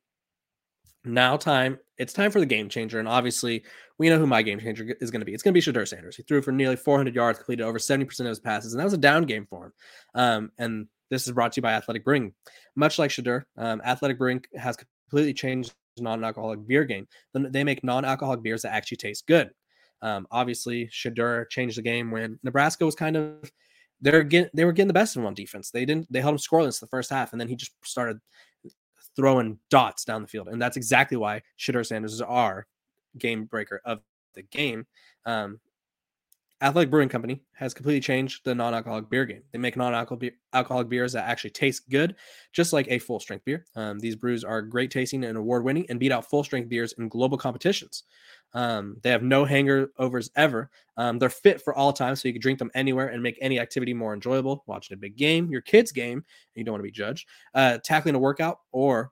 now, 1.05 1.37
time 1.37 1.79
it's 1.97 2.13
time 2.13 2.29
for 2.29 2.39
the 2.39 2.45
game 2.45 2.69
changer, 2.69 2.99
and 2.99 3.07
obviously, 3.07 3.63
we 3.97 4.09
know 4.09 4.19
who 4.19 4.27
my 4.27 4.41
game 4.41 4.59
changer 4.59 4.95
is 5.01 5.09
going 5.11 5.21
to 5.21 5.25
be. 5.25 5.33
It's 5.33 5.41
going 5.41 5.53
to 5.53 5.59
be 5.59 5.61
Shedeur 5.61 5.87
Sanders. 5.87 6.15
He 6.15 6.23
threw 6.23 6.41
for 6.41 6.51
nearly 6.51 6.75
400 6.75 7.15
yards, 7.15 7.39
completed 7.39 7.63
over 7.63 7.79
70% 7.79 8.19
of 8.19 8.25
his 8.27 8.39
passes, 8.39 8.73
and 8.73 8.79
that 8.79 8.85
was 8.85 8.93
a 8.93 8.97
down 8.97 9.23
game 9.23 9.47
for 9.49 9.67
him. 9.67 9.73
Um, 10.13 10.51
and 10.57 10.87
this 11.09 11.25
is 11.25 11.33
brought 11.33 11.53
to 11.53 11.57
you 11.57 11.63
by 11.63 11.73
Athletic 11.73 12.03
Brewing. 12.03 12.33
Much 12.75 12.99
like 12.99 13.11
Shedeur, 13.11 13.43
um, 13.57 13.81
Athletic 13.83 14.17
Brewing 14.17 14.43
has 14.55 14.77
completely 14.77 15.33
changed 15.33 15.73
non-alcoholic 15.97 16.65
beer 16.67 16.85
game. 16.85 17.07
They 17.33 17.63
make 17.63 17.83
non-alcoholic 17.83 18.41
beers 18.41 18.61
that 18.61 18.73
actually 18.73 18.97
taste 18.97 19.27
good. 19.27 19.51
Um, 20.01 20.27
obviously, 20.31 20.87
Shedeur 20.87 21.49
changed 21.49 21.77
the 21.77 21.81
game 21.81 22.11
when 22.11 22.39
Nebraska 22.43 22.85
was 22.85 22.95
kind 22.95 23.17
of 23.17 23.51
they're 24.01 24.23
getting 24.23 24.49
they 24.53 24.65
were 24.65 24.71
getting 24.71 24.87
the 24.87 24.93
best 24.93 25.15
of 25.15 25.21
him 25.21 25.27
on 25.27 25.33
defense. 25.33 25.71
They 25.71 25.85
didn't 25.85 26.11
they 26.11 26.21
held 26.21 26.33
him 26.33 26.39
scoreless 26.39 26.79
the 26.79 26.87
first 26.87 27.09
half, 27.09 27.31
and 27.31 27.39
then 27.39 27.47
he 27.47 27.55
just 27.55 27.71
started 27.83 28.19
throwing 29.15 29.59
dots 29.69 30.05
down 30.05 30.21
the 30.21 30.27
field, 30.27 30.47
and 30.47 30.61
that's 30.61 30.77
exactly 30.77 31.17
why 31.17 31.41
Shedeur 31.57 31.85
Sanders 31.85 32.13
is 32.13 32.21
our 32.21 32.67
game 33.17 33.45
breaker 33.45 33.81
of 33.85 33.99
the 34.35 34.43
game. 34.43 34.85
Um, 35.25 35.59
Athletic 36.61 36.91
Brewing 36.91 37.07
Company 37.07 37.41
has 37.53 37.73
completely 37.73 38.01
changed 38.01 38.43
the 38.43 38.53
non-alcoholic 38.53 39.09
beer 39.09 39.25
game. 39.25 39.43
They 39.53 39.57
make 39.59 39.77
non-alcoholic 39.77 40.89
beers 40.89 41.13
that 41.13 41.25
actually 41.25 41.51
taste 41.51 41.89
good, 41.89 42.15
just 42.51 42.73
like 42.73 42.85
a 42.89 42.99
full-strength 42.99 43.45
beer. 43.45 43.65
Um, 43.77 43.97
these 43.97 44.17
brews 44.17 44.43
are 44.43 44.61
great 44.61 44.91
tasting 44.91 45.23
and 45.23 45.37
award-winning, 45.37 45.85
and 45.89 46.01
beat 46.01 46.11
out 46.11 46.29
full-strength 46.29 46.67
beers 46.67 46.93
in 46.99 47.07
global 47.07 47.37
competitions. 47.37 48.03
Um, 48.53 48.97
they 49.03 49.11
have 49.11 49.23
no 49.23 49.45
hangovers 49.45 50.29
ever. 50.35 50.69
Um, 50.97 51.19
they're 51.19 51.29
fit 51.29 51.61
for 51.61 51.73
all 51.75 51.93
time, 51.93 52.15
so 52.15 52.27
you 52.27 52.33
can 52.33 52.41
drink 52.41 52.59
them 52.59 52.71
anywhere 52.73 53.07
and 53.07 53.21
make 53.21 53.37
any 53.41 53.59
activity 53.59 53.93
more 53.93 54.13
enjoyable. 54.13 54.63
Watching 54.67 54.95
a 54.95 54.97
big 54.97 55.15
game, 55.15 55.49
your 55.49 55.61
kid's 55.61 55.91
game, 55.91 56.23
you 56.55 56.63
don't 56.63 56.73
want 56.73 56.81
to 56.81 56.87
be 56.87 56.91
judged. 56.91 57.27
Uh, 57.53 57.77
tackling 57.83 58.15
a 58.15 58.19
workout 58.19 58.59
or 58.71 59.11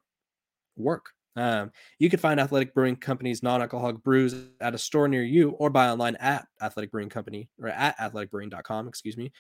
work. 0.76 1.12
Um, 1.38 1.72
you 2.00 2.10
can 2.10 2.20
find 2.20 2.40
Athletic 2.40 2.74
Brewing 2.74 2.96
Company's 2.96 3.44
non-alcoholic 3.44 4.04
brews 4.04 4.50
at 4.60 4.74
a 4.74 4.78
store 4.78 5.08
near 5.08 5.24
you 5.24 5.52
or 5.52 5.70
buy 5.70 5.88
online 5.88 6.16
at 6.16 6.48
Athletic 6.62 6.92
Brewing 6.92 7.10
Company 7.10 7.48
or 7.62 7.70
at 7.70 7.96
athleticbrewing.com, 8.00 8.88
excuse 8.88 9.16
me, 9.16 9.32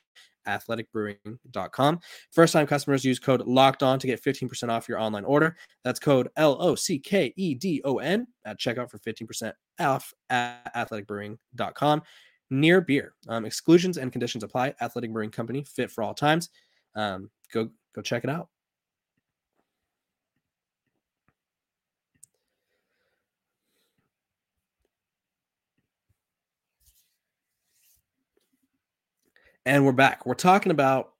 athleticbrewing.com. 0.47 1.99
First 2.31 2.53
time 2.53 2.67
customers 2.67 3.03
use 3.03 3.17
code 3.17 3.47
locked 3.47 3.81
on 3.81 3.97
to 3.97 4.05
get 4.05 4.23
15% 4.23 4.69
off 4.69 4.87
your 4.87 4.99
online 4.99 5.25
order. 5.25 5.57
That's 5.83 5.99
code 5.99 6.29
L 6.37 6.61
O 6.61 6.75
C 6.75 6.99
K 6.99 7.33
E 7.35 7.55
D 7.55 7.81
O 7.83 7.97
N 7.97 8.27
at 8.45 8.59
checkout 8.59 8.91
for 8.91 8.99
15% 8.99 9.51
off 9.79 10.13
at 10.29 10.71
athleticbrewing.com. 10.75 12.03
Near 12.49 12.79
beer. 12.79 13.13
Um, 13.27 13.43
exclusions 13.43 13.97
and 13.97 14.11
conditions 14.11 14.43
apply. 14.43 14.75
Athletic 14.79 15.11
Brewing 15.11 15.31
Company, 15.31 15.65
fit 15.65 15.91
for 15.91 16.03
all 16.03 16.13
times. 16.13 16.49
Um, 16.95 17.31
go 17.51 17.69
go 17.93 18.01
check 18.01 18.23
it 18.23 18.29
out. 18.29 18.49
And 29.67 29.85
we're 29.85 29.91
back. 29.91 30.25
We're 30.25 30.33
talking 30.33 30.71
about 30.71 31.11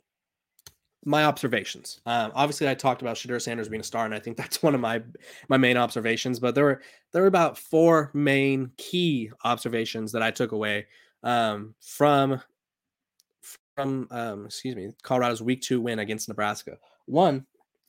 my 1.04 1.26
observations. 1.26 2.00
Um, 2.06 2.32
obviously, 2.34 2.70
I 2.70 2.76
talked 2.76 3.02
about 3.02 3.18
Shedeur 3.18 3.42
Sanders 3.42 3.68
being 3.68 3.82
a 3.82 3.84
star, 3.84 4.06
and 4.06 4.16
I 4.16 4.20
think 4.20 4.38
that's 4.38 4.64
one 4.64 4.74
of 4.74 4.80
my 4.80 5.02
my 5.50 5.58
main 5.58 5.76
observations. 5.76 6.40
But 6.40 6.56
there 6.56 6.64
were 6.64 6.82
there 7.12 7.24
were 7.24 7.28
about 7.28 7.58
four 7.58 8.10
main 8.14 8.72
key 8.78 9.32
observations 9.44 10.14
that 10.14 10.24
I 10.24 10.32
took 10.32 10.54
away 10.54 10.88
um, 11.24 11.76
from 11.82 12.42
from 13.76 14.08
um, 14.12 14.46
excuse 14.46 14.78
me 14.78 14.94
Colorado's 15.04 15.42
Week 15.42 15.62
Two 15.62 15.82
win 15.82 16.00
against 16.00 16.30
Nebraska. 16.30 16.78
One, 17.06 17.46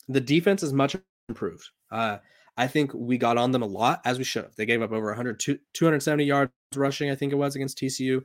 the 0.08 0.20
defense 0.20 0.64
is 0.64 0.72
much 0.72 0.96
improved. 1.28 1.70
Uh, 1.92 2.18
I 2.56 2.66
think 2.66 2.92
we 2.94 3.16
got 3.16 3.38
on 3.38 3.52
them 3.52 3.62
a 3.62 3.66
lot 3.66 4.00
as 4.04 4.18
we 4.18 4.24
should 4.24 4.42
have. 4.42 4.56
They 4.56 4.66
gave 4.66 4.82
up 4.82 4.90
over 4.90 5.06
100, 5.06 5.38
270 5.38 6.24
yards 6.24 6.50
rushing, 6.74 7.10
I 7.10 7.14
think 7.14 7.30
it 7.32 7.36
was 7.36 7.54
against 7.54 7.78
TCU. 7.78 8.22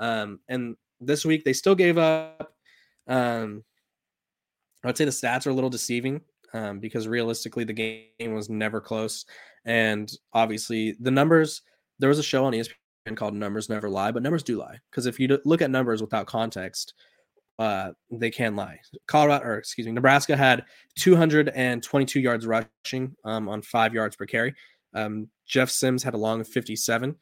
Um, 0.00 0.40
and 0.48 0.76
this 1.00 1.24
week 1.24 1.44
they 1.44 1.52
still 1.52 1.74
gave 1.74 1.98
up. 1.98 2.54
Um, 3.06 3.64
I 4.84 4.88
would 4.88 4.96
say 4.96 5.04
the 5.04 5.10
stats 5.10 5.46
are 5.46 5.50
a 5.50 5.54
little 5.54 5.70
deceiving 5.70 6.20
um, 6.52 6.78
because 6.78 7.08
realistically 7.08 7.64
the 7.64 7.72
game 7.72 8.34
was 8.34 8.48
never 8.48 8.80
close, 8.80 9.24
and 9.64 10.10
obviously 10.32 10.96
the 11.00 11.10
numbers. 11.10 11.62
There 11.98 12.08
was 12.08 12.18
a 12.18 12.22
show 12.22 12.44
on 12.44 12.52
ESPN 12.52 13.16
called 13.16 13.34
"Numbers 13.34 13.68
Never 13.68 13.88
Lie," 13.88 14.12
but 14.12 14.22
numbers 14.22 14.42
do 14.42 14.58
lie 14.58 14.78
because 14.90 15.06
if 15.06 15.18
you 15.18 15.38
look 15.44 15.62
at 15.62 15.70
numbers 15.70 16.00
without 16.00 16.26
context, 16.26 16.94
uh, 17.58 17.92
they 18.10 18.30
can 18.30 18.54
lie. 18.54 18.78
Colorado, 19.06 19.44
or 19.44 19.58
excuse 19.58 19.86
me, 19.86 19.92
Nebraska 19.92 20.36
had 20.36 20.64
222 20.98 22.20
yards 22.20 22.46
rushing 22.46 23.14
um, 23.24 23.48
on 23.48 23.62
five 23.62 23.94
yards 23.94 24.16
per 24.16 24.26
carry. 24.26 24.54
Um, 24.94 25.28
Jeff 25.46 25.70
Sims 25.70 26.02
had 26.02 26.14
a 26.14 26.18
long 26.18 26.40
of 26.40 26.48
57, 26.48 27.16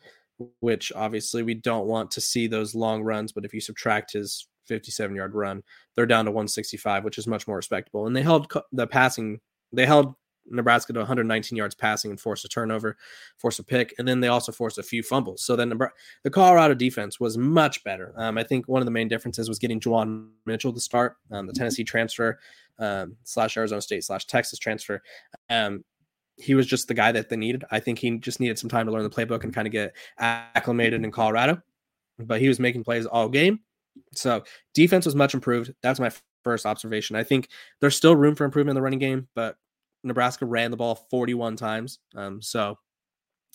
which 0.60 0.92
obviously 0.94 1.42
we 1.42 1.54
don't 1.54 1.86
want 1.86 2.10
to 2.12 2.20
see 2.20 2.46
those 2.46 2.74
long 2.74 3.02
runs. 3.02 3.32
But 3.32 3.44
if 3.44 3.54
you 3.54 3.60
subtract 3.60 4.12
his 4.12 4.48
57 4.66 5.14
yard 5.14 5.34
run, 5.34 5.62
they're 5.94 6.06
down 6.06 6.24
to 6.24 6.30
165, 6.30 7.04
which 7.04 7.18
is 7.18 7.26
much 7.26 7.46
more 7.46 7.56
respectable. 7.56 8.06
And 8.06 8.16
they 8.16 8.22
held 8.22 8.52
the 8.72 8.86
passing, 8.86 9.40
they 9.72 9.86
held 9.86 10.14
Nebraska 10.46 10.92
to 10.92 11.00
119 11.00 11.56
yards 11.56 11.74
passing 11.74 12.10
and 12.10 12.20
forced 12.20 12.44
a 12.44 12.48
turnover, 12.48 12.96
forced 13.38 13.58
a 13.58 13.64
pick, 13.64 13.94
and 13.98 14.06
then 14.06 14.20
they 14.20 14.28
also 14.28 14.52
forced 14.52 14.78
a 14.78 14.82
few 14.82 15.02
fumbles. 15.02 15.42
So 15.42 15.56
then 15.56 15.72
the 16.22 16.30
Colorado 16.30 16.74
defense 16.74 17.18
was 17.18 17.38
much 17.38 17.82
better. 17.84 18.12
Um, 18.16 18.36
I 18.38 18.44
think 18.44 18.68
one 18.68 18.82
of 18.82 18.86
the 18.86 18.92
main 18.92 19.08
differences 19.08 19.48
was 19.48 19.58
getting 19.58 19.80
Juwan 19.80 20.28
Mitchell 20.46 20.72
to 20.72 20.80
start, 20.80 21.16
um, 21.30 21.46
the 21.46 21.52
Tennessee 21.52 21.84
transfer 21.84 22.38
um, 22.78 23.16
slash 23.24 23.56
Arizona 23.56 23.80
State 23.80 24.04
slash 24.04 24.26
Texas 24.26 24.58
transfer. 24.58 25.02
Um, 25.48 25.84
he 26.36 26.54
was 26.54 26.66
just 26.66 26.88
the 26.88 26.94
guy 26.94 27.12
that 27.12 27.28
they 27.28 27.36
needed. 27.36 27.64
I 27.70 27.80
think 27.80 27.98
he 27.98 28.18
just 28.18 28.40
needed 28.40 28.58
some 28.58 28.70
time 28.70 28.86
to 28.86 28.92
learn 28.92 29.02
the 29.02 29.10
playbook 29.10 29.44
and 29.44 29.54
kind 29.54 29.66
of 29.66 29.72
get 29.72 29.94
acclimated 30.18 31.04
in 31.04 31.10
Colorado. 31.10 31.62
But 32.18 32.40
he 32.40 32.48
was 32.48 32.60
making 32.60 32.84
plays 32.84 33.06
all 33.06 33.28
game. 33.28 33.60
So 34.12 34.44
defense 34.72 35.04
was 35.04 35.14
much 35.14 35.34
improved. 35.34 35.72
That's 35.82 36.00
my 36.00 36.10
first 36.42 36.66
observation. 36.66 37.16
I 37.16 37.24
think 37.24 37.48
there's 37.80 37.96
still 37.96 38.16
room 38.16 38.34
for 38.34 38.44
improvement 38.44 38.72
in 38.72 38.76
the 38.76 38.82
running 38.82 38.98
game, 38.98 39.28
but 39.34 39.56
Nebraska 40.02 40.44
ran 40.46 40.70
the 40.70 40.76
ball 40.76 41.06
41 41.10 41.56
times. 41.56 41.98
Um, 42.14 42.42
so 42.42 42.76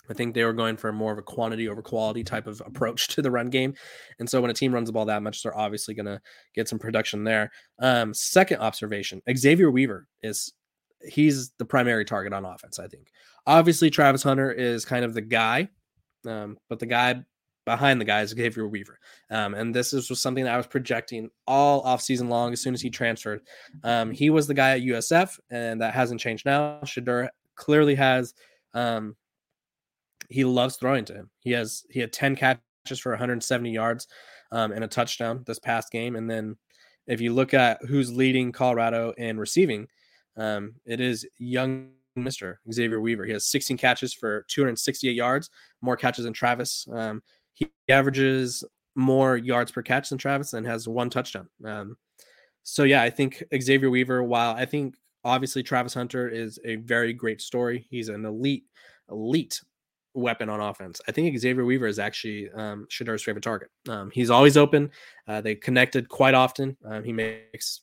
I 0.10 0.14
think 0.14 0.34
they 0.34 0.44
were 0.44 0.54
going 0.54 0.76
for 0.76 0.92
more 0.92 1.12
of 1.12 1.20
a 1.20 1.24
quantity 1.24 1.70
over 1.70 1.82
quality 1.82 2.24
type 2.24 2.48
of 2.48 2.62
approach 2.66 3.08
to 3.16 3.22
the 3.22 3.32
run 3.32 3.50
game. 3.50 3.76
And 4.20 4.30
so 4.30 4.42
when 4.42 4.52
a 4.52 4.56
team 4.56 4.74
runs 4.74 4.88
the 4.88 4.94
ball 4.94 5.06
that 5.06 5.24
much, 5.24 5.44
they're 5.44 5.58
obviously 5.58 5.94
going 5.94 6.08
to 6.08 6.20
get 6.56 6.68
some 6.68 6.80
production 6.80 7.24
there. 7.24 7.52
Um, 7.80 8.14
second 8.14 8.60
observation 8.60 9.22
Xavier 9.36 9.70
Weaver 9.70 10.08
is 10.24 10.54
he's 11.04 11.52
the 11.58 11.66
primary 11.66 12.06
target 12.06 12.34
on 12.34 12.46
offense, 12.46 12.80
I 12.80 12.88
think. 12.88 13.12
Obviously, 13.46 13.90
Travis 13.90 14.24
Hunter 14.24 14.52
is 14.52 14.86
kind 14.86 15.06
of 15.06 15.14
the 15.14 15.22
guy, 15.22 15.70
um, 16.26 16.58
but 16.68 16.80
the 16.80 16.86
guy 16.86 17.24
behind 17.66 18.02
the 18.02 18.06
guy 18.06 18.22
is 18.22 18.32
Xavier 18.32 18.68
Weaver. 18.68 19.00
Um, 19.30 19.54
and 19.54 19.74
this 19.74 19.94
is, 19.94 20.10
was 20.10 20.22
something 20.22 20.44
that 20.44 20.54
I 20.54 20.58
was 20.58 20.68
projecting 20.68 21.30
all 21.46 21.82
off 21.82 22.02
season 22.02 22.30
long 22.30 22.52
as 22.52 22.62
soon 22.62 22.74
as 22.74 22.82
he 22.82 22.90
transferred. 22.90 23.42
Um, 23.84 24.12
he 24.12 24.30
was 24.30 24.48
the 24.48 24.54
guy 24.54 24.72
at 24.72 24.82
USF, 24.82 25.40
and 25.50 25.82
that 25.82 25.94
hasn't 25.94 26.20
changed 26.20 26.46
now. 26.46 26.80
Shedeur 26.84 27.30
clearly 27.56 27.96
has. 27.96 28.34
Um, 28.74 29.16
he 30.30 30.44
loves 30.46 30.78
throwing 30.78 31.06
to 31.06 31.14
him. 31.14 31.30
He 31.42 31.52
has 31.52 31.86
he 31.90 32.00
had 32.00 32.14
10 32.14 32.36
catches 32.36 33.00
for 33.00 33.12
170 33.12 33.72
yards 33.72 34.08
um, 34.52 34.72
and 34.72 34.84
a 34.84 34.88
touchdown 34.88 35.44
this 35.46 35.60
past 35.60 35.92
game. 35.92 36.16
And 36.16 36.30
then 36.30 36.56
if 37.08 37.20
you 37.22 37.34
look 37.34 37.54
at 37.54 37.84
who's 37.86 38.12
leading 38.12 38.52
Colorado 38.52 39.14
in 39.18 39.40
receiving, 39.40 39.88
um, 40.40 40.74
it 40.86 41.00
is 41.00 41.28
young 41.38 41.90
Mr. 42.18 42.56
Xavier 42.72 43.00
Weaver. 43.00 43.26
He 43.26 43.34
has 43.34 43.46
16 43.46 43.78
catches 43.78 44.14
for 44.14 44.46
268 44.48 45.14
yards, 45.14 45.50
more 45.82 45.96
catches 45.96 46.26
than 46.26 46.34
Travis. 46.34 46.88
Um, 46.92 47.22
he 47.54 47.70
averages 47.90 48.64
more 48.96 49.38
yards 49.38 49.72
per 49.72 49.82
catch 49.82 50.10
than 50.10 50.18
Travis 50.18 50.54
and 50.54 50.66
has 50.66 50.88
one 50.88 51.10
touchdown. 51.10 51.48
Um, 51.64 51.98
so 52.64 52.84
yeah, 52.84 53.02
I 53.02 53.10
think 53.10 53.44
Xavier 53.62 53.90
Weaver. 53.90 54.24
While 54.24 54.56
I 54.56 54.66
think 54.66 54.96
obviously 55.24 55.64
Travis 55.64 55.94
Hunter 55.94 56.28
is 56.28 56.60
a 56.66 56.78
very 56.78 57.14
great 57.14 57.42
story, 57.42 57.88
he's 57.90 58.10
an 58.10 58.26
elite, 58.26 58.64
elite 59.10 59.62
weapon 60.14 60.50
on 60.50 60.60
offense. 60.60 61.02
I 61.08 61.12
think 61.12 61.38
Xavier 61.38 61.66
Weaver 61.66 61.88
is 61.88 62.00
actually 62.00 62.50
um, 62.52 62.88
favorite 62.90 63.44
target. 63.44 63.70
Um, 63.88 64.12
he's 64.12 64.30
always 64.30 64.58
open. 64.58 64.92
Uh, 65.28 65.42
they 65.42 65.56
connected 65.56 66.10
quite 66.10 66.34
often. 66.34 66.78
Um, 66.86 67.04
he 67.04 67.14
makes 67.14 67.82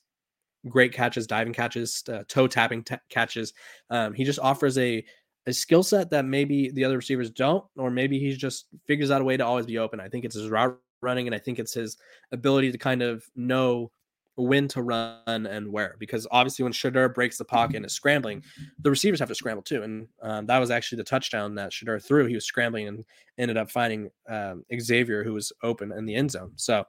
great 0.69 0.93
catches, 0.93 1.27
diving 1.27 1.53
catches, 1.53 2.03
uh, 2.13 2.25
toe 2.29 2.47
tapping 2.47 2.83
t- 2.83 2.97
catches. 3.09 3.53
Um, 3.91 4.15
he 4.15 4.25
just 4.25 4.39
offers 4.39 4.79
a 4.79 5.05
a 5.47 5.53
skill 5.53 5.83
set 5.83 6.11
that 6.11 6.25
maybe 6.25 6.71
the 6.71 6.85
other 6.85 6.97
receivers 6.97 7.31
don't, 7.31 7.65
or 7.77 7.91
maybe 7.91 8.19
he 8.19 8.35
just 8.35 8.67
figures 8.87 9.11
out 9.13 9.21
a 9.21 9.25
way 9.25 9.37
to 9.37 9.47
always 9.47 9.67
be 9.67 9.79
open. 9.79 10.01
I 10.01 10.09
think 10.09 10.25
it's 10.25 10.35
his 10.35 10.51
route 10.51 10.79
running, 11.01 11.29
and 11.29 11.35
I 11.35 11.39
think 11.39 11.59
it's 11.59 11.75
his 11.75 11.97
ability 12.33 12.73
to 12.73 12.79
kind 12.79 13.03
of 13.03 13.25
know 13.37 13.93
when 14.35 14.67
to 14.69 14.83
run 14.83 15.23
and 15.27 15.73
where. 15.73 15.95
Because 15.99 16.27
obviously, 16.31 16.65
when 16.65 16.73
Shedeur 16.73 17.15
breaks 17.15 17.39
the 17.39 17.45
pocket 17.45 17.77
and 17.77 17.87
is 17.87 17.93
scrambling, 17.93 18.43
the 18.81 18.91
receivers 18.91 19.21
have 19.21 19.29
to 19.29 19.35
scramble 19.35 19.63
too. 19.63 19.83
And 19.83 20.09
um, 20.21 20.47
that 20.47 20.59
was 20.59 20.71
actually 20.71 20.97
the 20.97 21.05
touchdown 21.05 21.55
that 21.55 21.71
Shedeur 21.71 22.05
threw. 22.05 22.27
He 22.27 22.35
was 22.35 22.45
scrambling 22.45 22.89
and 22.89 23.05
ended 23.39 23.57
up 23.57 23.71
finding 23.71 24.11
um, 24.29 24.65
Xavier, 24.79 25.23
who 25.23 25.33
was 25.33 25.53
open 25.63 25.93
in 25.93 26.07
the 26.07 26.15
end 26.17 26.33
zone. 26.33 26.53
So 26.57 26.85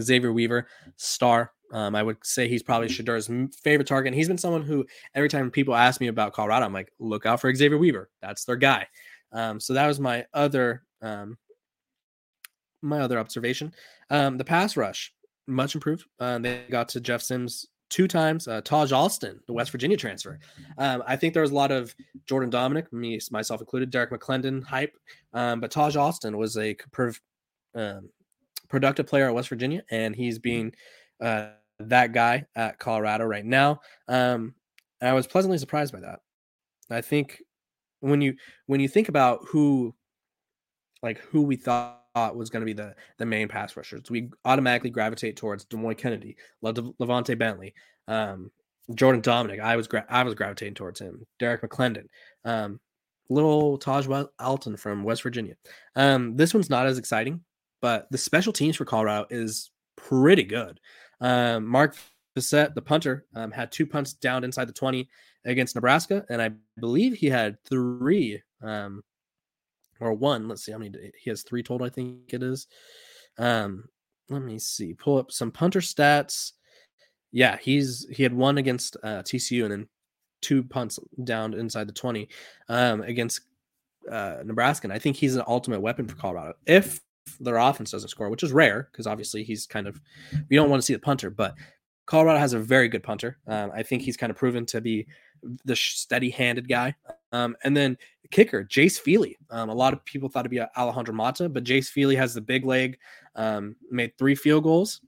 Xavier 0.00 0.32
Weaver, 0.32 0.66
star. 0.96 1.52
Um, 1.72 1.94
I 1.94 2.02
would 2.02 2.18
say 2.22 2.48
he's 2.48 2.62
probably 2.62 2.88
Shedeur's 2.88 3.30
favorite 3.62 3.86
target. 3.86 4.08
And 4.08 4.14
he's 4.14 4.28
been 4.28 4.38
someone 4.38 4.62
who, 4.62 4.86
every 5.14 5.28
time 5.28 5.50
people 5.50 5.74
ask 5.74 6.00
me 6.00 6.06
about 6.06 6.32
Colorado, 6.32 6.64
I'm 6.64 6.72
like, 6.72 6.92
look 6.98 7.26
out 7.26 7.40
for 7.40 7.52
Xavier 7.54 7.78
Weaver. 7.78 8.08
That's 8.22 8.44
their 8.44 8.56
guy. 8.56 8.86
Um, 9.32 9.60
so 9.60 9.74
that 9.74 9.86
was 9.86 10.00
my 10.00 10.24
other 10.32 10.84
um, 11.02 11.36
my 12.82 13.00
other 13.00 13.18
observation. 13.18 13.74
Um, 14.10 14.38
the 14.38 14.44
pass 14.44 14.76
rush 14.76 15.12
much 15.46 15.74
improved. 15.74 16.04
Uh, 16.18 16.38
they 16.38 16.64
got 16.70 16.88
to 16.90 17.00
Jeff 17.00 17.22
Sims 17.22 17.66
two 17.88 18.08
times. 18.08 18.48
Uh, 18.48 18.60
Taj 18.62 18.92
Alston, 18.92 19.40
the 19.46 19.52
West 19.52 19.70
Virginia 19.70 19.96
transfer. 19.96 20.38
Um, 20.78 21.02
I 21.06 21.16
think 21.16 21.34
there 21.34 21.42
was 21.42 21.52
a 21.52 21.56
lot 21.56 21.70
of 21.70 21.94
Jordan 22.26 22.50
Domineck, 22.50 22.92
me 22.92 23.18
myself 23.30 23.60
included, 23.60 23.90
Derrick 23.90 24.10
McLendon 24.10 24.64
hype, 24.64 24.96
um, 25.32 25.60
but 25.60 25.70
Taj 25.70 25.96
Alston 25.96 26.36
was 26.36 26.56
a 26.56 26.76
um, 27.74 28.08
productive 28.68 29.06
player 29.06 29.28
at 29.28 29.34
West 29.34 29.48
Virginia, 29.48 29.82
and 29.90 30.14
he's 30.14 30.38
being 30.38 30.72
uh, 31.20 31.48
that 31.78 32.12
guy 32.12 32.46
at 32.54 32.78
Colorado 32.78 33.24
right 33.24 33.44
now. 33.44 33.80
Um, 34.08 34.54
I 35.00 35.12
was 35.12 35.26
pleasantly 35.26 35.58
surprised 35.58 35.92
by 35.92 36.00
that. 36.00 36.20
I 36.90 37.00
think 37.00 37.42
when 38.00 38.20
you 38.20 38.34
when 38.66 38.80
you 38.80 38.88
think 38.88 39.08
about 39.08 39.40
who, 39.48 39.94
like 41.02 41.18
who 41.18 41.42
we 41.42 41.56
thought 41.56 42.00
was 42.34 42.50
going 42.50 42.62
to 42.62 42.66
be 42.66 42.72
the 42.72 42.94
the 43.18 43.26
main 43.26 43.48
pass 43.48 43.76
rushers, 43.76 44.02
we 44.10 44.30
automatically 44.44 44.90
gravitate 44.90 45.36
towards 45.36 45.66
Demouy 45.66 45.96
Kennedy, 45.96 46.36
Le- 46.62 46.72
LaVonta 46.72 47.38
Bentley, 47.38 47.74
um, 48.08 48.50
Jordan 48.94 49.22
Domineck. 49.22 49.60
I 49.60 49.76
was 49.76 49.86
gra- 49.86 50.06
I 50.08 50.22
was 50.22 50.34
gravitating 50.34 50.74
towards 50.74 51.00
him. 51.00 51.26
Derrick 51.38 51.62
McLendon, 51.62 52.06
um, 52.44 52.80
little 53.28 53.78
Taj 53.78 54.06
Alston 54.38 54.76
from 54.76 55.02
West 55.02 55.22
Virginia. 55.22 55.54
Um, 55.94 56.36
this 56.36 56.54
one's 56.54 56.70
not 56.70 56.86
as 56.86 56.98
exciting, 56.98 57.42
but 57.82 58.06
the 58.10 58.18
special 58.18 58.52
teams 58.52 58.76
for 58.76 58.84
Colorado 58.84 59.26
is 59.30 59.70
pretty 59.96 60.44
good. 60.44 60.78
Um, 61.20 61.66
Mark 61.66 61.96
Vassett, 62.36 62.74
the 62.74 62.82
punter, 62.82 63.26
um, 63.34 63.50
had 63.50 63.72
two 63.72 63.86
punts 63.86 64.12
down 64.12 64.44
inside 64.44 64.68
the 64.68 64.72
20 64.72 65.08
against 65.44 65.74
Nebraska, 65.74 66.24
and 66.28 66.42
I 66.42 66.50
believe 66.78 67.14
he 67.14 67.28
had 67.28 67.62
three 67.64 68.42
um, 68.62 69.02
or 70.00 70.12
one. 70.12 70.48
Let's 70.48 70.64
see 70.64 70.72
how 70.72 70.78
many 70.78 70.92
he 71.18 71.30
has 71.30 71.42
three 71.42 71.62
total. 71.62 71.86
I 71.86 71.90
think 71.90 72.32
it 72.32 72.42
is. 72.42 72.66
Um, 73.38 73.84
let 74.28 74.42
me 74.42 74.58
see. 74.58 74.94
Pull 74.94 75.18
up 75.18 75.30
some 75.30 75.50
punter 75.50 75.80
stats. 75.80 76.52
Yeah, 77.32 77.56
he's 77.56 78.06
he 78.10 78.22
had 78.22 78.34
one 78.34 78.58
against 78.58 78.96
uh, 79.02 79.22
TCU 79.22 79.62
and 79.62 79.72
then 79.72 79.88
two 80.42 80.62
punts 80.62 80.98
down 81.24 81.54
inside 81.54 81.88
the 81.88 81.92
20 81.92 82.28
um, 82.68 83.02
against 83.02 83.40
uh, 84.10 84.38
Nebraska. 84.44 84.86
And 84.86 84.92
I 84.92 84.98
think 84.98 85.16
he's 85.16 85.36
an 85.36 85.44
ultimate 85.46 85.80
weapon 85.80 86.06
for 86.06 86.16
Colorado. 86.16 86.54
If 86.66 87.00
their 87.40 87.56
offense 87.56 87.90
doesn't 87.90 88.08
score, 88.08 88.30
which 88.30 88.42
is 88.42 88.52
rare 88.52 88.88
because 88.90 89.06
obviously 89.06 89.44
he's 89.44 89.66
kind 89.66 89.86
of 89.86 90.00
we 90.48 90.56
don't 90.56 90.70
want 90.70 90.80
to 90.80 90.86
see 90.86 90.92
the 90.92 90.98
punter, 90.98 91.30
but 91.30 91.54
Colorado 92.06 92.38
has 92.38 92.52
a 92.52 92.58
very 92.58 92.88
good 92.88 93.02
punter. 93.02 93.38
Um, 93.46 93.70
I 93.74 93.82
think 93.82 94.02
he's 94.02 94.16
kind 94.16 94.30
of 94.30 94.36
proven 94.36 94.64
to 94.66 94.80
be 94.80 95.06
the 95.64 95.76
steady-handed 95.76 96.68
guy. 96.68 96.94
Um, 97.32 97.56
and 97.64 97.76
then 97.76 97.98
kicker 98.30 98.64
Jace 98.64 98.98
Feely. 98.98 99.36
Um, 99.50 99.68
a 99.68 99.74
lot 99.74 99.92
of 99.92 100.04
people 100.04 100.28
thought 100.28 100.46
it'd 100.46 100.50
be 100.50 100.60
Alejandro 100.76 101.14
Mata, 101.14 101.48
but 101.48 101.64
Jace 101.64 101.88
Feely 101.88 102.16
has 102.16 102.32
the 102.32 102.40
big 102.40 102.64
leg. 102.64 102.98
Um, 103.34 103.76
made 103.90 104.16
three 104.16 104.34
field 104.34 104.64
goals 104.64 105.00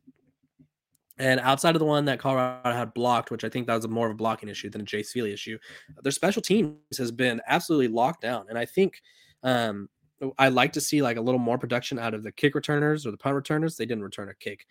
And 1.18 1.40
outside 1.40 1.74
of 1.74 1.80
the 1.80 1.86
one 1.86 2.04
that 2.04 2.20
Colorado 2.20 2.72
had 2.72 2.94
blocked, 2.94 3.30
which 3.30 3.44
I 3.44 3.48
think 3.48 3.66
that 3.66 3.74
was 3.74 3.88
more 3.88 4.06
of 4.06 4.12
a 4.12 4.16
blocking 4.16 4.48
issue 4.48 4.70
than 4.70 4.82
a 4.82 4.84
Jace 4.84 5.08
Feely 5.08 5.32
issue, 5.32 5.58
their 6.02 6.12
special 6.12 6.40
teams 6.42 6.76
has 6.96 7.10
been 7.10 7.40
absolutely 7.48 7.88
locked 7.88 8.20
down. 8.20 8.46
And 8.48 8.56
I 8.56 8.64
think 8.64 9.02
um, 9.42 9.88
I 10.38 10.48
like 10.48 10.72
to 10.72 10.80
see 10.80 11.02
like 11.02 11.16
a 11.16 11.20
little 11.20 11.38
more 11.38 11.58
production 11.58 11.98
out 11.98 12.14
of 12.14 12.22
the 12.22 12.32
kick 12.32 12.54
returners 12.54 13.06
or 13.06 13.10
the 13.10 13.16
punt 13.16 13.36
returners. 13.36 13.76
They 13.76 13.86
didn't 13.86 14.04
return 14.04 14.28
a 14.28 14.34
kick. 14.34 14.66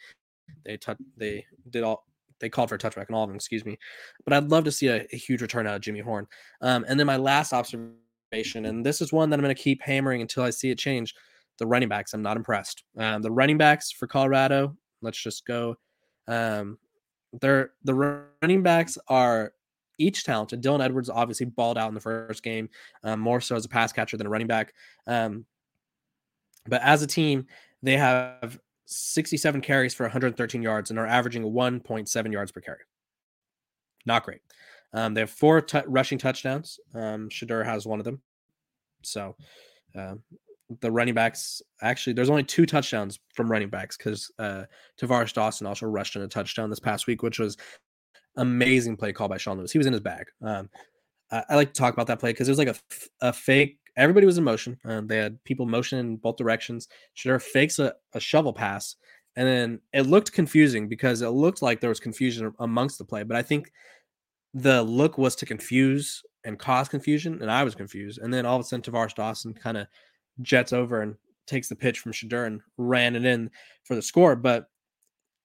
They 0.65 0.77
t- 0.77 0.93
they 1.15 1.45
did 1.69 1.83
all 1.83 2.05
they 2.39 2.49
called 2.49 2.69
for 2.69 2.75
a 2.75 2.77
touchback 2.77 3.07
and 3.07 3.15
all 3.15 3.23
of 3.23 3.29
them, 3.29 3.35
excuse 3.35 3.65
me. 3.65 3.77
But 4.23 4.33
I'd 4.33 4.49
love 4.51 4.63
to 4.65 4.71
see 4.71 4.87
a, 4.87 5.05
a 5.11 5.17
huge 5.17 5.41
return 5.41 5.67
out 5.67 5.75
of 5.75 5.81
Jimmy 5.81 5.99
Horn. 5.99 6.27
Um, 6.61 6.85
and 6.87 6.99
then 6.99 7.07
my 7.07 7.17
last 7.17 7.53
observation, 7.53 8.65
and 8.65 8.85
this 8.85 9.01
is 9.01 9.11
one 9.11 9.29
that 9.29 9.39
I'm 9.39 9.43
going 9.43 9.55
to 9.55 9.61
keep 9.61 9.81
hammering 9.81 10.21
until 10.21 10.43
I 10.43 10.51
see 10.51 10.69
it 10.69 10.77
change. 10.77 11.15
The 11.57 11.65
running 11.65 11.89
backs, 11.89 12.13
I'm 12.13 12.21
not 12.21 12.37
impressed. 12.37 12.83
Um, 12.97 13.23
the 13.23 13.31
running 13.31 13.57
backs 13.57 13.91
for 13.91 14.05
Colorado, 14.05 14.77
let's 15.01 15.21
just 15.21 15.45
go. 15.45 15.75
Um, 16.27 16.77
they're 17.41 17.71
the 17.83 18.23
running 18.41 18.61
backs 18.63 18.97
are 19.07 19.53
each 19.97 20.23
talented. 20.23 20.61
Dylan 20.61 20.83
Edwards 20.83 21.09
obviously 21.09 21.45
balled 21.45 21.77
out 21.77 21.89
in 21.89 21.93
the 21.93 22.01
first 22.01 22.43
game, 22.43 22.69
um, 23.03 23.19
more 23.19 23.41
so 23.41 23.55
as 23.55 23.65
a 23.65 23.69
pass 23.69 23.91
catcher 23.91 24.17
than 24.17 24.27
a 24.27 24.29
running 24.29 24.47
back. 24.47 24.73
Um, 25.05 25.45
but 26.67 26.81
as 26.81 27.01
a 27.01 27.07
team, 27.07 27.47
they 27.81 27.97
have 27.97 28.59
67 28.85 29.61
carries 29.61 29.93
for 29.93 30.03
113 30.03 30.61
yards 30.61 30.89
and 30.89 30.99
are 30.99 31.07
averaging 31.07 31.43
1.7 31.43 32.31
yards 32.31 32.51
per 32.51 32.61
carry. 32.61 32.79
Not 34.05 34.23
great. 34.23 34.41
Um, 34.93 35.13
they 35.13 35.21
have 35.21 35.29
four 35.29 35.61
t- 35.61 35.81
rushing 35.85 36.17
touchdowns. 36.17 36.79
Um, 36.93 37.29
Shedeur 37.29 37.65
has 37.65 37.85
one 37.85 37.99
of 37.99 38.05
them. 38.05 38.21
So 39.03 39.35
uh, 39.95 40.15
the 40.81 40.91
running 40.91 41.13
backs 41.13 41.61
actually, 41.81 42.13
there's 42.13 42.29
only 42.29 42.43
two 42.43 42.65
touchdowns 42.65 43.19
from 43.33 43.51
running 43.51 43.69
backs 43.69 43.97
because 43.97 44.31
uh, 44.39 44.63
Tar'Varish 44.99 45.33
Dawson 45.33 45.67
also 45.67 45.85
rushed 45.85 46.15
in 46.15 46.21
a 46.21 46.27
touchdown 46.27 46.69
this 46.69 46.79
past 46.79 47.07
week, 47.07 47.21
which 47.21 47.39
was 47.39 47.57
amazing 48.37 48.97
play 48.97 49.13
call 49.13 49.27
by 49.27 49.37
Sean 49.37 49.57
Lewis. 49.57 49.71
He 49.71 49.77
was 49.77 49.87
in 49.87 49.93
his 49.93 50.01
bag. 50.01 50.25
Um, 50.41 50.69
I, 51.31 51.43
I, 51.49 51.55
like 51.55 51.73
to 51.73 51.79
talk 51.79 51.93
about 51.93 52.07
that 52.07 52.19
play 52.19 52.31
because 52.31 52.47
it 52.47 52.51
was 52.51 52.59
like 52.59 52.69
a, 52.69 52.75
a 53.21 53.33
fake 53.33 53.79
everybody 53.97 54.25
was 54.25 54.37
in 54.37 54.43
motion. 54.43 54.77
Um, 54.85 55.07
they 55.07 55.17
had 55.17 55.43
people 55.43 55.65
motion 55.65 55.99
in 55.99 56.17
both 56.17 56.37
directions. 56.37 56.87
Shedeur 57.17 57.41
fakes 57.41 57.79
a, 57.79 57.95
a 58.13 58.19
shovel 58.19 58.53
pass, 58.53 58.95
and 59.35 59.47
then 59.47 59.79
it 59.91 60.03
looked 60.03 60.31
confusing 60.31 60.87
because 60.87 61.21
it 61.21 61.29
looked 61.29 61.61
like 61.61 61.81
there 61.81 61.89
was 61.89 61.99
confusion 61.99 62.53
amongst 62.59 62.97
the 62.97 63.05
play. 63.05 63.23
But 63.23 63.35
I 63.35 63.41
think 63.41 63.71
the 64.53 64.81
look 64.83 65.17
was 65.17 65.35
to 65.37 65.45
confuse 65.45 66.23
and 66.45 66.57
cause 66.57 66.87
confusion, 66.87 67.41
and 67.41 67.51
I 67.51 67.63
was 67.63 67.75
confused. 67.75 68.19
And 68.19 68.33
then 68.33 68.45
all 68.45 68.55
of 68.55 68.61
a 68.61 68.63
sudden, 68.63 68.83
Tar'Varish 68.83 69.15
Dawson 69.15 69.53
kind 69.53 69.77
of 69.77 69.87
jets 70.41 70.71
over 70.71 71.01
and 71.01 71.15
takes 71.47 71.67
the 71.67 71.75
pitch 71.75 71.99
from 71.99 72.13
Shedeur 72.13 72.45
and 72.45 72.61
ran 72.77 73.15
it 73.15 73.25
in 73.25 73.49
for 73.83 73.95
the 73.95 74.01
score. 74.01 74.35
But 74.35 74.67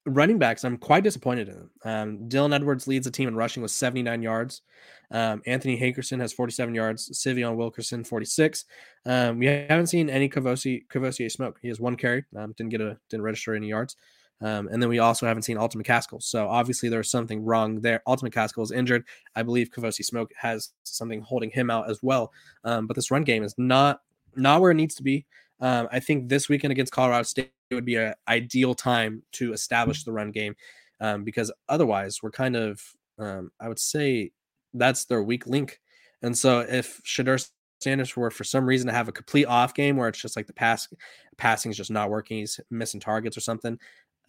running 0.07 0.39
backs, 0.39 0.65
I'm 0.65 0.79
quite 0.79 1.05
disappointed 1.05 1.49
in 1.49 1.55
them. 1.55 1.71
Um, 1.85 2.19
Dylan 2.29 2.55
Edwards 2.55 2.87
leads 2.87 3.05
the 3.05 3.11
team 3.11 3.29
in 3.29 3.37
rushing 3.37 3.63
with 3.63 3.71
79 3.71 4.23
yards. 4.23 4.63
Um, 5.11 5.43
Anthony 5.47 5.79
Hankerson 5.79 6.21
has 6.21 6.33
47 6.33 6.75
yards. 6.75 7.11
Sy'Veon 7.11 7.57
Wilkerson 7.57 8.03
46. 8.03 8.65
Um, 9.07 9.39
we 9.39 9.47
haven't 9.47 9.89
seen 9.89 10.11
any 10.11 10.29
Kavosiey, 10.29 11.31
smoke. 11.31 11.59
He 11.63 11.69
has 11.69 11.81
one 11.81 11.97
carry. 11.97 12.25
Um, 12.37 12.53
didn't 12.57 12.71
get 12.71 12.81
a 12.81 12.99
didn't 13.11 13.25
register 13.25 13.55
any 13.55 13.69
yards. 13.69 13.97
Um, 14.41 14.69
and 14.69 14.83
then 14.83 14.89
we 14.89 14.99
also 14.99 15.27
haven't 15.27 15.45
seen 15.45 15.57
Alton 15.57 15.83
McCaskill. 15.83 16.21
So 16.21 16.49
obviously 16.49 16.89
there's 16.89 17.11
something 17.11 17.45
wrong 17.45 17.81
there. 17.81 18.03
Alton 18.07 18.29
McCaskill 18.29 18.65
is 18.65 18.73
injured. 18.73 19.05
I 19.37 19.45
believe 19.45 19.71
Kavosiey 19.71 20.05
Smoke 20.05 20.33
has 20.37 20.71
something 20.83 21.21
holding 21.21 21.51
him 21.51 21.71
out 21.71 21.89
as 21.89 22.03
well. 22.03 22.33
Um, 22.65 22.89
but 22.89 22.97
this 22.97 23.13
run 23.13 23.23
game 23.23 23.45
is 23.45 23.55
not 23.57 24.01
not 24.35 24.61
where 24.61 24.73
it 24.73 24.77
needs 24.77 24.97
to 24.97 25.03
be. 25.03 25.27
I 25.61 26.01
think 26.01 26.29
this 26.29 26.49
weekend 26.49 26.73
against 26.73 26.93
Colorado 26.93 27.23
State 27.23 27.53
would 27.75 27.85
be 27.85 27.97
an 27.97 28.15
ideal 28.29 28.75
time 28.75 29.23
to 29.33 29.53
establish 29.53 30.05
the 30.05 30.13
run 30.13 30.31
game 30.31 30.55
um, 31.01 31.25
because 31.25 31.53
otherwise 31.69 32.23
we're 32.23 32.31
kind 32.31 32.57
of, 32.57 32.81
um, 33.19 33.51
I 33.61 33.69
would 33.69 33.79
say, 33.79 34.33
that's 34.75 35.05
their 35.05 35.23
weak 35.23 35.47
link. 35.47 35.81
And 36.23 36.37
so 36.37 36.61
if 36.61 37.01
Shedeur 37.05 37.49
Sanders 37.81 38.17
were 38.17 38.31
for 38.31 38.45
some 38.45 38.65
reason 38.65 38.87
to 38.87 38.93
have 38.93 39.09
a 39.09 39.13
complete 39.13 39.47
off 39.47 39.75
game 39.75 39.97
where 39.97 40.09
it's 40.09 40.21
just 40.21 40.37
like 40.37 40.47
the 40.47 40.53
pass 40.53 40.89
passing 41.37 41.71
is 41.71 41.77
just 41.77 41.91
not 41.91 42.11
working, 42.11 42.39
he's 42.39 42.61
missing 42.71 43.01
targets 43.01 43.37
or 43.37 43.41
something, 43.41 43.79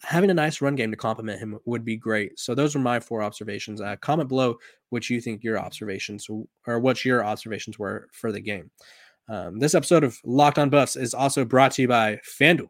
having 0.02 0.30
a 0.30 0.34
nice 0.34 0.60
run 0.60 0.74
game 0.74 0.90
to 0.90 0.96
complement 0.96 1.38
him 1.38 1.58
would 1.64 1.84
be 1.84 1.96
great. 1.96 2.38
So 2.38 2.54
those 2.54 2.74
are 2.74 2.80
my 2.80 3.00
four 3.00 3.22
observations. 3.22 3.80
Uh, 3.80 3.96
comment 3.96 4.28
below 4.28 4.58
what 4.90 5.08
you 5.08 5.20
think 5.20 5.44
your 5.44 5.58
observations 5.58 6.28
or 6.66 6.80
what 6.80 7.04
your 7.04 7.24
observations 7.24 7.78
were 7.78 8.08
for 8.12 8.32
the 8.32 8.40
game. 8.40 8.70
Um, 9.28 9.58
this 9.58 9.74
episode 9.74 10.04
of 10.04 10.18
Locked 10.24 10.58
On 10.58 10.68
Buffs 10.68 10.96
is 10.96 11.14
also 11.14 11.44
brought 11.44 11.72
to 11.72 11.82
you 11.82 11.88
by 11.88 12.20
FanDuel. 12.40 12.68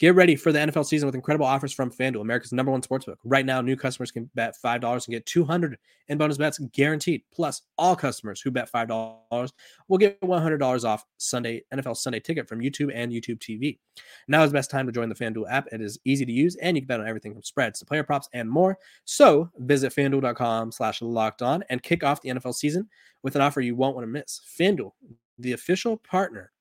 Get 0.00 0.14
ready 0.14 0.34
for 0.34 0.50
the 0.50 0.58
NFL 0.58 0.86
season 0.86 1.04
with 1.04 1.14
incredible 1.14 1.44
offers 1.44 1.74
from 1.74 1.90
FanDuel, 1.90 2.22
America's 2.22 2.54
number 2.54 2.72
one 2.72 2.80
sportsbook. 2.80 3.16
Right 3.22 3.44
now, 3.44 3.60
new 3.60 3.76
customers 3.76 4.10
can 4.10 4.30
bet 4.34 4.56
$5 4.64 4.82
and 4.82 5.12
get 5.12 5.26
200 5.26 5.76
in 6.08 6.16
bonus 6.16 6.38
bets 6.38 6.58
guaranteed. 6.72 7.20
Plus, 7.30 7.60
all 7.76 7.94
customers 7.94 8.40
who 8.40 8.50
bet 8.50 8.72
$5 8.72 9.50
will 9.88 9.98
get 9.98 10.18
$100 10.22 10.84
off 10.84 11.04
Sunday 11.18 11.64
NFL 11.70 11.98
Sunday 11.98 12.18
ticket 12.18 12.48
from 12.48 12.60
YouTube 12.60 12.90
and 12.94 13.12
YouTube 13.12 13.40
TV. 13.40 13.78
Now 14.26 14.42
is 14.42 14.52
the 14.52 14.54
best 14.54 14.70
time 14.70 14.86
to 14.86 14.92
join 14.92 15.10
the 15.10 15.14
FanDuel 15.14 15.44
app. 15.50 15.66
It 15.70 15.82
is 15.82 15.98
easy 16.06 16.24
to 16.24 16.32
use, 16.32 16.56
and 16.56 16.78
you 16.78 16.80
can 16.80 16.86
bet 16.88 17.00
on 17.00 17.06
everything 17.06 17.34
from 17.34 17.42
spreads 17.42 17.78
to 17.80 17.84
player 17.84 18.02
props 18.02 18.30
and 18.32 18.50
more. 18.50 18.78
So 19.04 19.50
visit 19.58 19.94
FanDuel.com 19.94 20.72
slash 20.72 21.02
locked 21.02 21.42
on 21.42 21.62
and 21.68 21.82
kick 21.82 22.02
off 22.02 22.22
the 22.22 22.30
NFL 22.30 22.54
season 22.54 22.88
with 23.22 23.36
an 23.36 23.42
offer 23.42 23.60
you 23.60 23.76
won't 23.76 23.96
want 23.96 24.06
to 24.06 24.10
miss. 24.10 24.40
FanDuel, 24.58 24.92
the 25.38 25.52
official 25.52 25.98
partner 25.98 26.52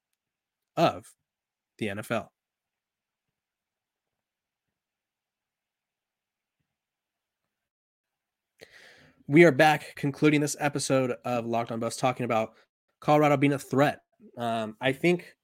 of 0.75 1.13
the 1.77 1.87
NFL. 1.87 2.27
We 9.29 9.43
are 9.43 9.51
back 9.51 9.95
concluding 9.95 10.41
this 10.41 10.57
episode 10.59 11.13
of 11.23 11.45
Locked 11.45 11.71
On 11.71 11.79
Buffs 11.79 11.97
talking 11.97 12.23
about 12.23 12.55
Colorado 12.99 13.37
being 13.37 13.53
a 13.53 13.59
threat. 13.59 14.01
Um, 14.35 14.75
I 14.81 14.91
think 14.91 15.35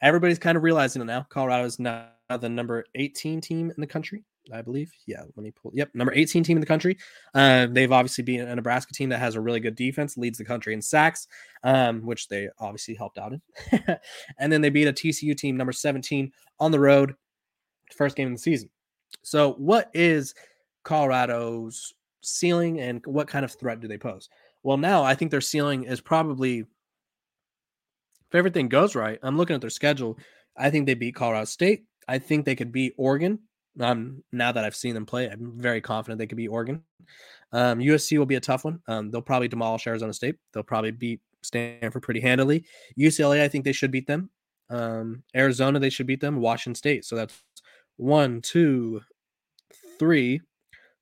everybody's 0.00 0.38
kind 0.38 0.56
of 0.56 0.62
realizing 0.62 1.02
it 1.02 1.04
now. 1.04 1.26
Colorado 1.28 1.66
is 1.66 1.78
now 1.78 2.08
the 2.30 2.48
number 2.48 2.82
18 2.94 3.42
team 3.42 3.70
in 3.70 3.78
the 3.78 3.86
country, 3.86 4.24
I 4.50 4.62
believe. 4.62 4.90
Yeah, 5.06 5.20
let 5.36 5.44
me 5.44 5.50
pull. 5.50 5.70
Yep, 5.74 5.90
number 5.92 6.14
18 6.14 6.42
team 6.44 6.56
in 6.56 6.62
the 6.62 6.66
country. 6.66 6.96
Uh, 7.34 7.66
they've 7.70 7.92
obviously 7.92 8.24
been 8.24 8.48
a 8.48 8.56
Nebraska 8.56 8.94
team 8.94 9.10
that 9.10 9.18
has 9.18 9.34
a 9.34 9.40
really 9.42 9.60
good 9.60 9.74
defense, 9.74 10.16
leads 10.16 10.38
the 10.38 10.44
country 10.46 10.72
in 10.72 10.80
sacks, 10.80 11.26
um, 11.62 12.00
which 12.00 12.26
they 12.28 12.48
obviously 12.58 12.94
helped 12.94 13.18
out 13.18 13.34
in. 13.34 13.42
and 14.38 14.50
then 14.50 14.62
they 14.62 14.70
beat 14.70 14.88
a 14.88 14.94
TCU 14.94 15.36
team, 15.36 15.58
number 15.58 15.72
17, 15.72 16.32
on 16.58 16.70
the 16.70 16.80
road, 16.80 17.14
first 17.94 18.16
game 18.16 18.28
of 18.28 18.34
the 18.34 18.42
season. 18.42 18.70
So, 19.20 19.52
what 19.58 19.90
is 19.92 20.34
Colorado's 20.84 21.92
ceiling 22.22 22.80
and 22.80 23.04
what 23.06 23.28
kind 23.28 23.44
of 23.44 23.52
threat 23.52 23.80
do 23.80 23.88
they 23.88 23.98
pose? 23.98 24.28
Well, 24.62 24.76
now 24.76 25.02
I 25.02 25.14
think 25.14 25.30
their 25.30 25.40
ceiling 25.40 25.84
is 25.84 26.00
probably 26.00 26.60
if 26.60 28.34
everything 28.34 28.68
goes 28.68 28.94
right. 28.94 29.18
I'm 29.22 29.36
looking 29.36 29.54
at 29.54 29.60
their 29.60 29.70
schedule. 29.70 30.18
I 30.56 30.70
think 30.70 30.86
they 30.86 30.94
beat 30.94 31.14
Colorado 31.14 31.44
State. 31.46 31.84
I 32.06 32.18
think 32.18 32.44
they 32.44 32.54
could 32.54 32.72
beat 32.72 32.94
Oregon. 32.96 33.40
Um, 33.78 34.22
now 34.32 34.52
that 34.52 34.64
I've 34.64 34.76
seen 34.76 34.94
them 34.94 35.06
play, 35.06 35.28
I'm 35.28 35.58
very 35.58 35.80
confident 35.80 36.18
they 36.18 36.26
could 36.26 36.36
beat 36.36 36.48
Oregon. 36.48 36.82
Um, 37.52 37.78
USC 37.78 38.18
will 38.18 38.26
be 38.26 38.36
a 38.36 38.40
tough 38.40 38.64
one. 38.64 38.80
Um, 38.86 39.10
they'll 39.10 39.22
probably 39.22 39.48
demolish 39.48 39.86
Arizona 39.86 40.12
State. 40.12 40.36
They'll 40.52 40.62
probably 40.62 40.92
beat 40.92 41.20
Stanford 41.42 42.02
pretty 42.02 42.20
handily. 42.20 42.64
UCLA, 42.98 43.40
I 43.40 43.48
think 43.48 43.64
they 43.64 43.72
should 43.72 43.90
beat 43.90 44.06
them. 44.06 44.30
Um, 44.68 45.22
Arizona, 45.34 45.80
they 45.80 45.90
should 45.90 46.06
beat 46.06 46.20
them. 46.20 46.36
Washington 46.36 46.76
State. 46.76 47.04
So 47.04 47.16
that's 47.16 47.42
one, 47.96 48.40
two, 48.40 49.00
three, 49.98 50.40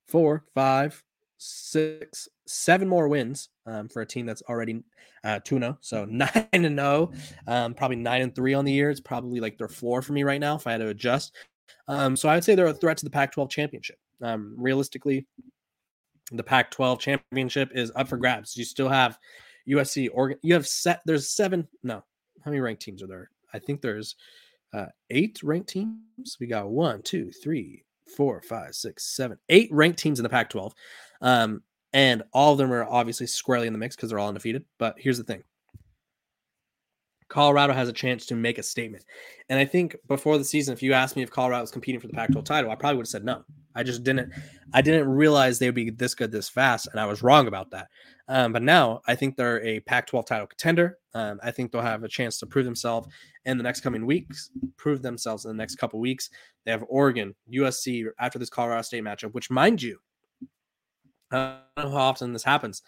four, 0.07 0.45
five, 0.55 1.03
six, 1.39 2.27
seven 2.45 2.87
more 2.87 3.07
wins 3.07 3.49
um, 3.65 3.89
for 3.89 4.01
a 4.01 4.05
team 4.05 4.25
that's 4.25 4.43
already 4.43 4.83
uh, 5.23 5.39
2 5.43 5.59
0. 5.59 5.77
So 5.81 6.05
9 6.05 6.47
and 6.53 6.77
0, 6.77 7.11
um, 7.47 7.73
probably 7.73 7.97
9 7.97 8.21
and 8.21 8.35
3 8.35 8.53
on 8.53 8.65
the 8.65 8.71
year. 8.71 8.91
It's 8.91 8.99
probably 8.99 9.39
like 9.39 9.57
their 9.57 9.67
floor 9.67 10.01
for 10.01 10.13
me 10.13 10.23
right 10.23 10.39
now 10.39 10.55
if 10.55 10.67
I 10.67 10.73
had 10.73 10.81
to 10.81 10.89
adjust. 10.89 11.35
Um, 11.87 12.15
so 12.15 12.29
I 12.29 12.35
would 12.35 12.43
say 12.43 12.53
they're 12.53 12.67
a 12.67 12.73
threat 12.73 12.97
to 12.97 13.05
the 13.05 13.11
Pac 13.11 13.31
12 13.31 13.49
championship. 13.49 13.97
Um, 14.21 14.53
realistically, 14.57 15.25
the 16.31 16.43
Pac 16.43 16.71
12 16.71 16.99
championship 16.99 17.71
is 17.73 17.91
up 17.95 18.07
for 18.07 18.17
grabs. 18.17 18.55
You 18.55 18.65
still 18.65 18.89
have 18.89 19.17
USC, 19.67 20.09
Oregon. 20.13 20.37
You 20.43 20.53
have 20.53 20.67
set, 20.67 21.01
there's 21.05 21.29
seven, 21.29 21.67
no, 21.83 22.03
how 22.43 22.51
many 22.51 22.59
ranked 22.59 22.81
teams 22.81 23.01
are 23.01 23.07
there? 23.07 23.31
I 23.53 23.59
think 23.59 23.81
there's 23.81 24.15
uh, 24.73 24.87
eight 25.09 25.39
ranked 25.41 25.69
teams. 25.69 26.37
We 26.39 26.47
got 26.47 26.69
one, 26.69 27.01
two, 27.01 27.31
three, 27.31 27.83
four, 28.09 28.41
five, 28.41 28.75
six, 28.75 29.15
seven, 29.15 29.37
eight 29.49 29.69
ranked 29.71 29.99
teams 29.99 30.19
in 30.19 30.23
the 30.23 30.29
Pac 30.29 30.49
12. 30.49 30.73
Um, 31.21 31.63
and 31.93 32.23
all 32.33 32.51
of 32.51 32.57
them 32.57 32.71
are 32.71 32.83
obviously 32.83 33.27
squarely 33.27 33.67
in 33.67 33.73
the 33.73 33.79
mix 33.79 33.95
because 33.95 34.09
they're 34.09 34.19
all 34.19 34.27
undefeated. 34.27 34.65
But 34.77 34.95
here's 34.97 35.17
the 35.17 35.23
thing 35.23 35.43
Colorado 37.29 37.73
has 37.73 37.87
a 37.87 37.93
chance 37.93 38.25
to 38.27 38.35
make 38.35 38.57
a 38.57 38.63
statement. 38.63 39.05
And 39.49 39.59
I 39.59 39.65
think 39.65 39.95
before 40.07 40.37
the 40.37 40.43
season, 40.43 40.73
if 40.73 40.83
you 40.83 40.93
asked 40.93 41.15
me 41.15 41.21
if 41.21 41.31
Colorado 41.31 41.61
was 41.61 41.71
competing 41.71 42.01
for 42.01 42.07
the 42.07 42.13
Pac 42.13 42.31
12 42.31 42.43
title, 42.43 42.71
I 42.71 42.75
probably 42.75 42.97
would 42.97 43.05
have 43.05 43.09
said 43.09 43.25
no. 43.25 43.43
I 43.75 43.83
just 43.83 44.03
didn't, 44.03 44.33
I 44.73 44.81
didn't 44.81 45.07
realize 45.07 45.57
they 45.57 45.67
would 45.67 45.75
be 45.75 45.91
this 45.91 46.15
good 46.15 46.31
this 46.31 46.49
fast. 46.49 46.87
And 46.91 46.99
I 46.99 47.05
was 47.05 47.23
wrong 47.23 47.47
about 47.47 47.71
that. 47.71 47.87
Um, 48.29 48.53
but 48.53 48.61
now 48.61 49.01
I 49.07 49.15
think 49.15 49.35
they're 49.35 49.61
a 49.65 49.79
Pac 49.81 50.05
12 50.05 50.25
title 50.25 50.45
contender. 50.47 50.99
Um, 51.15 51.39
I 51.43 51.49
think 51.49 51.71
they'll 51.71 51.81
have 51.81 52.03
a 52.03 52.07
chance 52.07 52.37
to 52.39 52.45
prove 52.45 52.63
themselves 52.63 53.07
in 53.45 53.57
the 53.57 53.63
next 53.63 53.81
coming 53.81 54.05
weeks, 54.05 54.51
prove 54.77 55.01
themselves 55.01 55.45
in 55.45 55.49
the 55.49 55.57
next 55.57 55.77
couple 55.77 55.99
weeks. 55.99 56.29
They 56.63 56.71
have 56.71 56.85
Oregon, 56.87 57.33
USC 57.51 58.05
after 58.19 58.37
this 58.37 58.51
Colorado 58.51 58.83
State 58.83 59.03
matchup, 59.03 59.33
which, 59.33 59.49
mind 59.49 59.81
you, 59.81 59.97
I 61.31 61.57
don't 61.75 61.87
know 61.87 61.97
how 61.97 62.03
often 62.03 62.31
this 62.31 62.43
happens. 62.43 62.83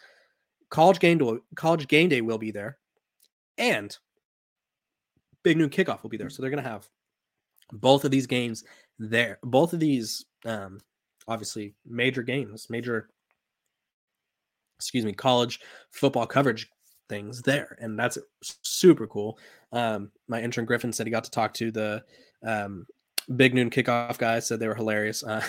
College 0.69 0.99
game 0.99 1.17
day, 1.17 1.37
college 1.55 1.87
game 1.87 2.07
day 2.07 2.21
will 2.21 2.37
be 2.37 2.51
there, 2.51 2.77
and 3.57 3.97
Big 5.43 5.57
Noon 5.57 5.71
Kickoff 5.71 6.03
will 6.03 6.11
be 6.11 6.17
there. 6.17 6.29
So 6.29 6.41
they're 6.41 6.51
going 6.51 6.63
to 6.63 6.69
have 6.69 6.87
both 7.73 8.05
of 8.05 8.11
these 8.11 8.27
games 8.27 8.63
there. 8.99 9.39
Both 9.41 9.73
of 9.73 9.79
these, 9.79 10.25
um, 10.45 10.79
obviously, 11.27 11.73
major 11.85 12.21
games, 12.21 12.67
major, 12.69 13.09
excuse 14.81 15.05
me, 15.05 15.13
college 15.13 15.59
football 15.91 16.25
coverage 16.25 16.67
things 17.07 17.41
there, 17.43 17.77
and 17.79 17.99
that's 17.99 18.17
super 18.41 19.05
cool. 19.05 19.37
Um, 19.71 20.11
my 20.27 20.41
intern 20.41 20.65
Griffin 20.65 20.91
said 20.91 21.05
he 21.05 21.11
got 21.11 21.23
to 21.25 21.31
talk 21.31 21.53
to 21.55 21.71
the 21.71 22.03
um, 22.43 22.87
Big 23.35 23.53
Noon 23.53 23.69
Kickoff 23.69 24.17
guys. 24.17 24.47
Said 24.47 24.59
they 24.59 24.67
were 24.67 24.75
hilarious. 24.75 25.23
Uh, 25.23 25.41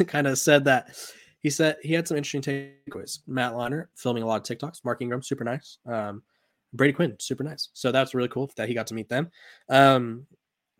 kind 0.06 0.26
of 0.26 0.38
said 0.38 0.64
that 0.64 0.96
he 1.38 1.50
said 1.50 1.76
he 1.82 1.94
had 1.94 2.08
some 2.08 2.16
interesting 2.16 2.42
takeaways. 2.42 3.20
Matt 3.26 3.52
Leinart 3.52 3.86
filming 3.94 4.22
a 4.22 4.26
lot 4.26 4.50
of 4.50 4.58
TikToks. 4.58 4.84
Mark 4.84 5.00
Ingram, 5.00 5.22
super 5.22 5.44
nice. 5.44 5.78
Um, 5.86 6.22
Brady 6.72 6.92
Quinn, 6.92 7.16
super 7.18 7.44
nice. 7.44 7.68
So 7.72 7.92
that's 7.92 8.14
really 8.14 8.28
cool 8.28 8.50
that 8.56 8.68
he 8.68 8.74
got 8.74 8.86
to 8.88 8.94
meet 8.94 9.08
them. 9.08 9.30
Um, 9.68 10.26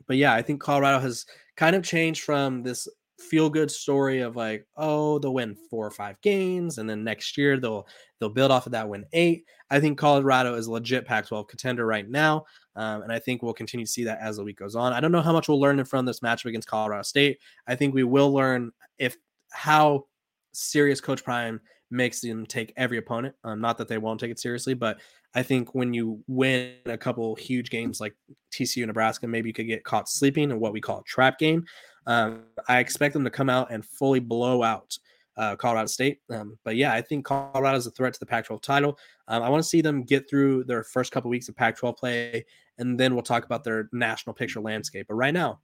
but 0.06 0.16
yeah, 0.16 0.34
I 0.34 0.42
think 0.42 0.60
Colorado 0.60 0.98
has 0.98 1.26
kind 1.56 1.76
of 1.76 1.84
changed 1.84 2.22
from 2.22 2.62
this 2.62 2.88
feel 3.20 3.50
good 3.50 3.70
story 3.70 4.20
of 4.20 4.36
like, 4.36 4.66
oh, 4.76 5.18
they'll 5.18 5.34
win 5.34 5.56
four 5.68 5.86
or 5.86 5.90
five 5.90 6.20
games, 6.22 6.78
and 6.78 6.88
then 6.88 7.04
next 7.04 7.36
year 7.36 7.58
they'll 7.58 7.86
they'll 8.18 8.30
build 8.30 8.50
off 8.50 8.66
of 8.66 8.72
that 8.72 8.88
win 8.88 9.04
eight. 9.12 9.44
I 9.70 9.80
think 9.80 9.98
Colorado 9.98 10.54
is 10.54 10.66
a 10.66 10.72
legit 10.72 11.06
Pac-12 11.06 11.48
contender 11.48 11.86
right 11.86 12.08
now, 12.08 12.44
um, 12.76 13.02
and 13.02 13.12
I 13.12 13.18
think 13.18 13.42
we'll 13.42 13.52
continue 13.52 13.86
to 13.86 13.90
see 13.90 14.04
that 14.04 14.18
as 14.20 14.36
the 14.36 14.44
week 14.44 14.58
goes 14.58 14.74
on. 14.74 14.92
I 14.92 15.00
don't 15.00 15.12
know 15.12 15.20
how 15.20 15.32
much 15.32 15.48
we'll 15.48 15.60
learn 15.60 15.84
from 15.84 16.06
this 16.06 16.20
matchup 16.20 16.46
against 16.46 16.68
Colorado 16.68 17.02
State. 17.02 17.38
I 17.66 17.74
think 17.74 17.94
we 17.94 18.04
will 18.04 18.32
learn 18.32 18.72
if 18.98 19.16
how 19.52 20.06
serious 20.52 21.00
Coach 21.00 21.22
Prime 21.24 21.60
makes 21.90 22.20
them 22.20 22.46
take 22.46 22.72
every 22.76 22.98
opponent. 22.98 23.34
Um, 23.44 23.60
not 23.60 23.78
that 23.78 23.88
they 23.88 23.98
won't 23.98 24.20
take 24.20 24.30
it 24.30 24.38
seriously, 24.38 24.74
but 24.74 25.00
I 25.34 25.42
think 25.42 25.74
when 25.74 25.94
you 25.94 26.22
win 26.26 26.74
a 26.86 26.98
couple 26.98 27.34
huge 27.34 27.70
games 27.70 28.00
like 28.00 28.14
TCU, 28.52 28.86
Nebraska, 28.86 29.26
maybe 29.26 29.48
you 29.48 29.52
could 29.52 29.66
get 29.66 29.84
caught 29.84 30.08
sleeping 30.08 30.50
in 30.50 30.60
what 30.60 30.72
we 30.72 30.80
call 30.80 31.00
a 31.00 31.04
trap 31.04 31.38
game. 31.38 31.64
Um, 32.06 32.44
I 32.68 32.78
expect 32.78 33.14
them 33.14 33.24
to 33.24 33.30
come 33.30 33.50
out 33.50 33.70
and 33.70 33.84
fully 33.84 34.20
blow 34.20 34.62
out 34.62 34.96
uh, 35.36 35.56
Colorado 35.56 35.86
State. 35.86 36.20
Um, 36.30 36.58
but 36.64 36.76
yeah, 36.76 36.92
I 36.92 37.00
think 37.00 37.24
Colorado 37.24 37.76
is 37.76 37.86
a 37.86 37.90
threat 37.90 38.12
to 38.14 38.20
the 38.20 38.26
Pac 38.26 38.46
12 38.46 38.62
title. 38.62 38.98
Um, 39.28 39.42
I 39.42 39.48
want 39.48 39.62
to 39.62 39.68
see 39.68 39.80
them 39.80 40.02
get 40.02 40.28
through 40.28 40.64
their 40.64 40.82
first 40.82 41.12
couple 41.12 41.30
weeks 41.30 41.48
of 41.48 41.56
Pac 41.56 41.76
12 41.76 41.96
play, 41.96 42.44
and 42.78 42.98
then 42.98 43.14
we'll 43.14 43.22
talk 43.22 43.44
about 43.44 43.64
their 43.64 43.88
national 43.92 44.34
picture 44.34 44.60
landscape. 44.60 45.06
But 45.08 45.14
right 45.14 45.34
now, 45.34 45.60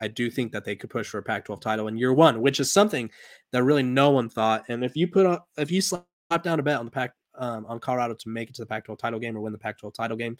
I 0.00 0.08
do 0.08 0.30
think 0.30 0.52
that 0.52 0.64
they 0.64 0.76
could 0.76 0.90
push 0.90 1.08
for 1.08 1.18
a 1.18 1.22
Pac 1.22 1.46
12 1.46 1.60
title 1.60 1.88
in 1.88 1.96
year 1.96 2.12
one, 2.12 2.40
which 2.40 2.60
is 2.60 2.72
something 2.72 3.10
that 3.52 3.62
really 3.62 3.82
no 3.82 4.10
one 4.10 4.28
thought. 4.28 4.64
And 4.68 4.84
if 4.84 4.96
you 4.96 5.08
put 5.08 5.26
on, 5.26 5.38
if 5.56 5.70
you 5.70 5.80
slap 5.80 6.04
down 6.42 6.60
a 6.60 6.62
bet 6.62 6.78
on 6.78 6.84
the 6.84 6.90
Pac 6.90 7.12
um, 7.36 7.64
on 7.66 7.80
Colorado 7.80 8.14
to 8.14 8.28
make 8.28 8.50
it 8.50 8.54
to 8.56 8.62
the 8.62 8.66
Pac 8.66 8.84
12 8.84 8.98
title 8.98 9.18
game 9.18 9.36
or 9.36 9.40
win 9.40 9.52
the 9.52 9.58
Pac 9.58 9.78
12 9.78 9.94
title 9.94 10.16
game, 10.16 10.36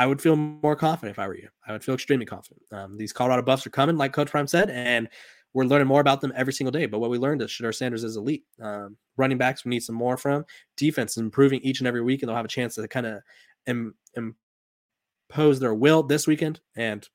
I 0.00 0.06
would 0.06 0.22
feel 0.22 0.34
more 0.34 0.74
confident 0.74 1.14
if 1.14 1.18
I 1.18 1.28
were 1.28 1.36
you. 1.36 1.50
I 1.68 1.72
would 1.72 1.84
feel 1.84 1.94
extremely 1.94 2.24
confident. 2.24 2.62
Um, 2.72 2.96
these 2.96 3.12
Colorado 3.12 3.42
Buffs 3.42 3.66
are 3.66 3.70
coming, 3.70 3.98
like 3.98 4.14
Coach 4.14 4.30
Prime 4.30 4.46
said, 4.46 4.70
and 4.70 5.10
we're 5.52 5.64
learning 5.64 5.88
more 5.88 6.00
about 6.00 6.22
them 6.22 6.32
every 6.34 6.54
single 6.54 6.70
day. 6.70 6.86
But 6.86 7.00
what 7.00 7.10
we 7.10 7.18
learned 7.18 7.42
is 7.42 7.50
Shedeur 7.50 7.74
Sanders 7.74 8.02
is 8.02 8.16
elite. 8.16 8.44
Um, 8.62 8.96
running 9.18 9.36
backs, 9.36 9.62
we 9.62 9.68
need 9.68 9.82
some 9.82 9.94
more 9.96 10.16
from. 10.16 10.46
Defense 10.78 11.12
is 11.12 11.16
improving 11.18 11.60
each 11.60 11.80
and 11.80 11.86
every 11.86 12.00
week, 12.00 12.22
and 12.22 12.30
they'll 12.30 12.36
have 12.36 12.46
a 12.46 12.48
chance 12.48 12.76
to 12.76 12.88
kind 12.88 13.04
of 13.04 13.20
Im- 13.66 13.94
impose 14.16 15.60
their 15.60 15.74
will 15.74 16.02
this 16.02 16.26
weekend. 16.26 16.60
And 16.76 17.06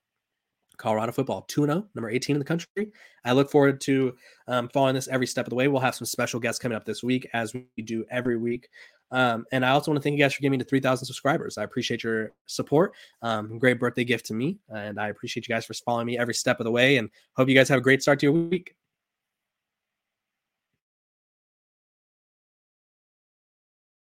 Colorado 0.77 1.11
football 1.11 1.41
2 1.47 1.65
0, 1.65 1.87
number 1.95 2.09
18 2.11 2.35
in 2.35 2.39
the 2.39 2.45
country. 2.45 2.91
I 3.23 3.31
look 3.31 3.49
forward 3.49 3.81
to 3.81 4.13
um, 4.47 4.69
following 4.73 4.93
this 4.93 5.07
every 5.07 5.25
step 5.25 5.47
of 5.47 5.49
the 5.49 5.55
way. 5.55 5.67
We'll 5.67 5.81
have 5.81 5.95
some 5.95 6.05
special 6.05 6.39
guests 6.39 6.59
coming 6.59 6.75
up 6.75 6.85
this 6.85 7.01
week, 7.01 7.27
as 7.33 7.51
we 7.51 7.83
do 7.83 8.05
every 8.11 8.37
week. 8.37 8.69
Um, 9.11 9.45
and 9.51 9.65
I 9.65 9.69
also 9.69 9.91
want 9.91 10.01
to 10.01 10.03
thank 10.03 10.17
you 10.17 10.23
guys 10.23 10.33
for 10.33 10.41
getting 10.41 10.53
me 10.53 10.57
to 10.57 10.65
3,000 10.65 11.05
subscribers. 11.05 11.57
I 11.57 11.63
appreciate 11.63 12.03
your 12.03 12.33
support. 12.47 12.93
Um, 13.21 13.57
great 13.59 13.79
birthday 13.79 14.03
gift 14.03 14.25
to 14.27 14.33
me. 14.33 14.57
And 14.69 14.99
I 14.99 15.09
appreciate 15.09 15.47
you 15.47 15.53
guys 15.53 15.65
for 15.65 15.73
following 15.73 16.07
me 16.07 16.17
every 16.17 16.33
step 16.33 16.59
of 16.59 16.65
the 16.65 16.71
way. 16.71 16.97
And 16.97 17.09
hope 17.35 17.47
you 17.47 17.55
guys 17.55 17.69
have 17.69 17.79
a 17.79 17.81
great 17.81 18.01
start 18.01 18.19
to 18.19 18.25
your 18.25 18.33
week. 18.33 18.75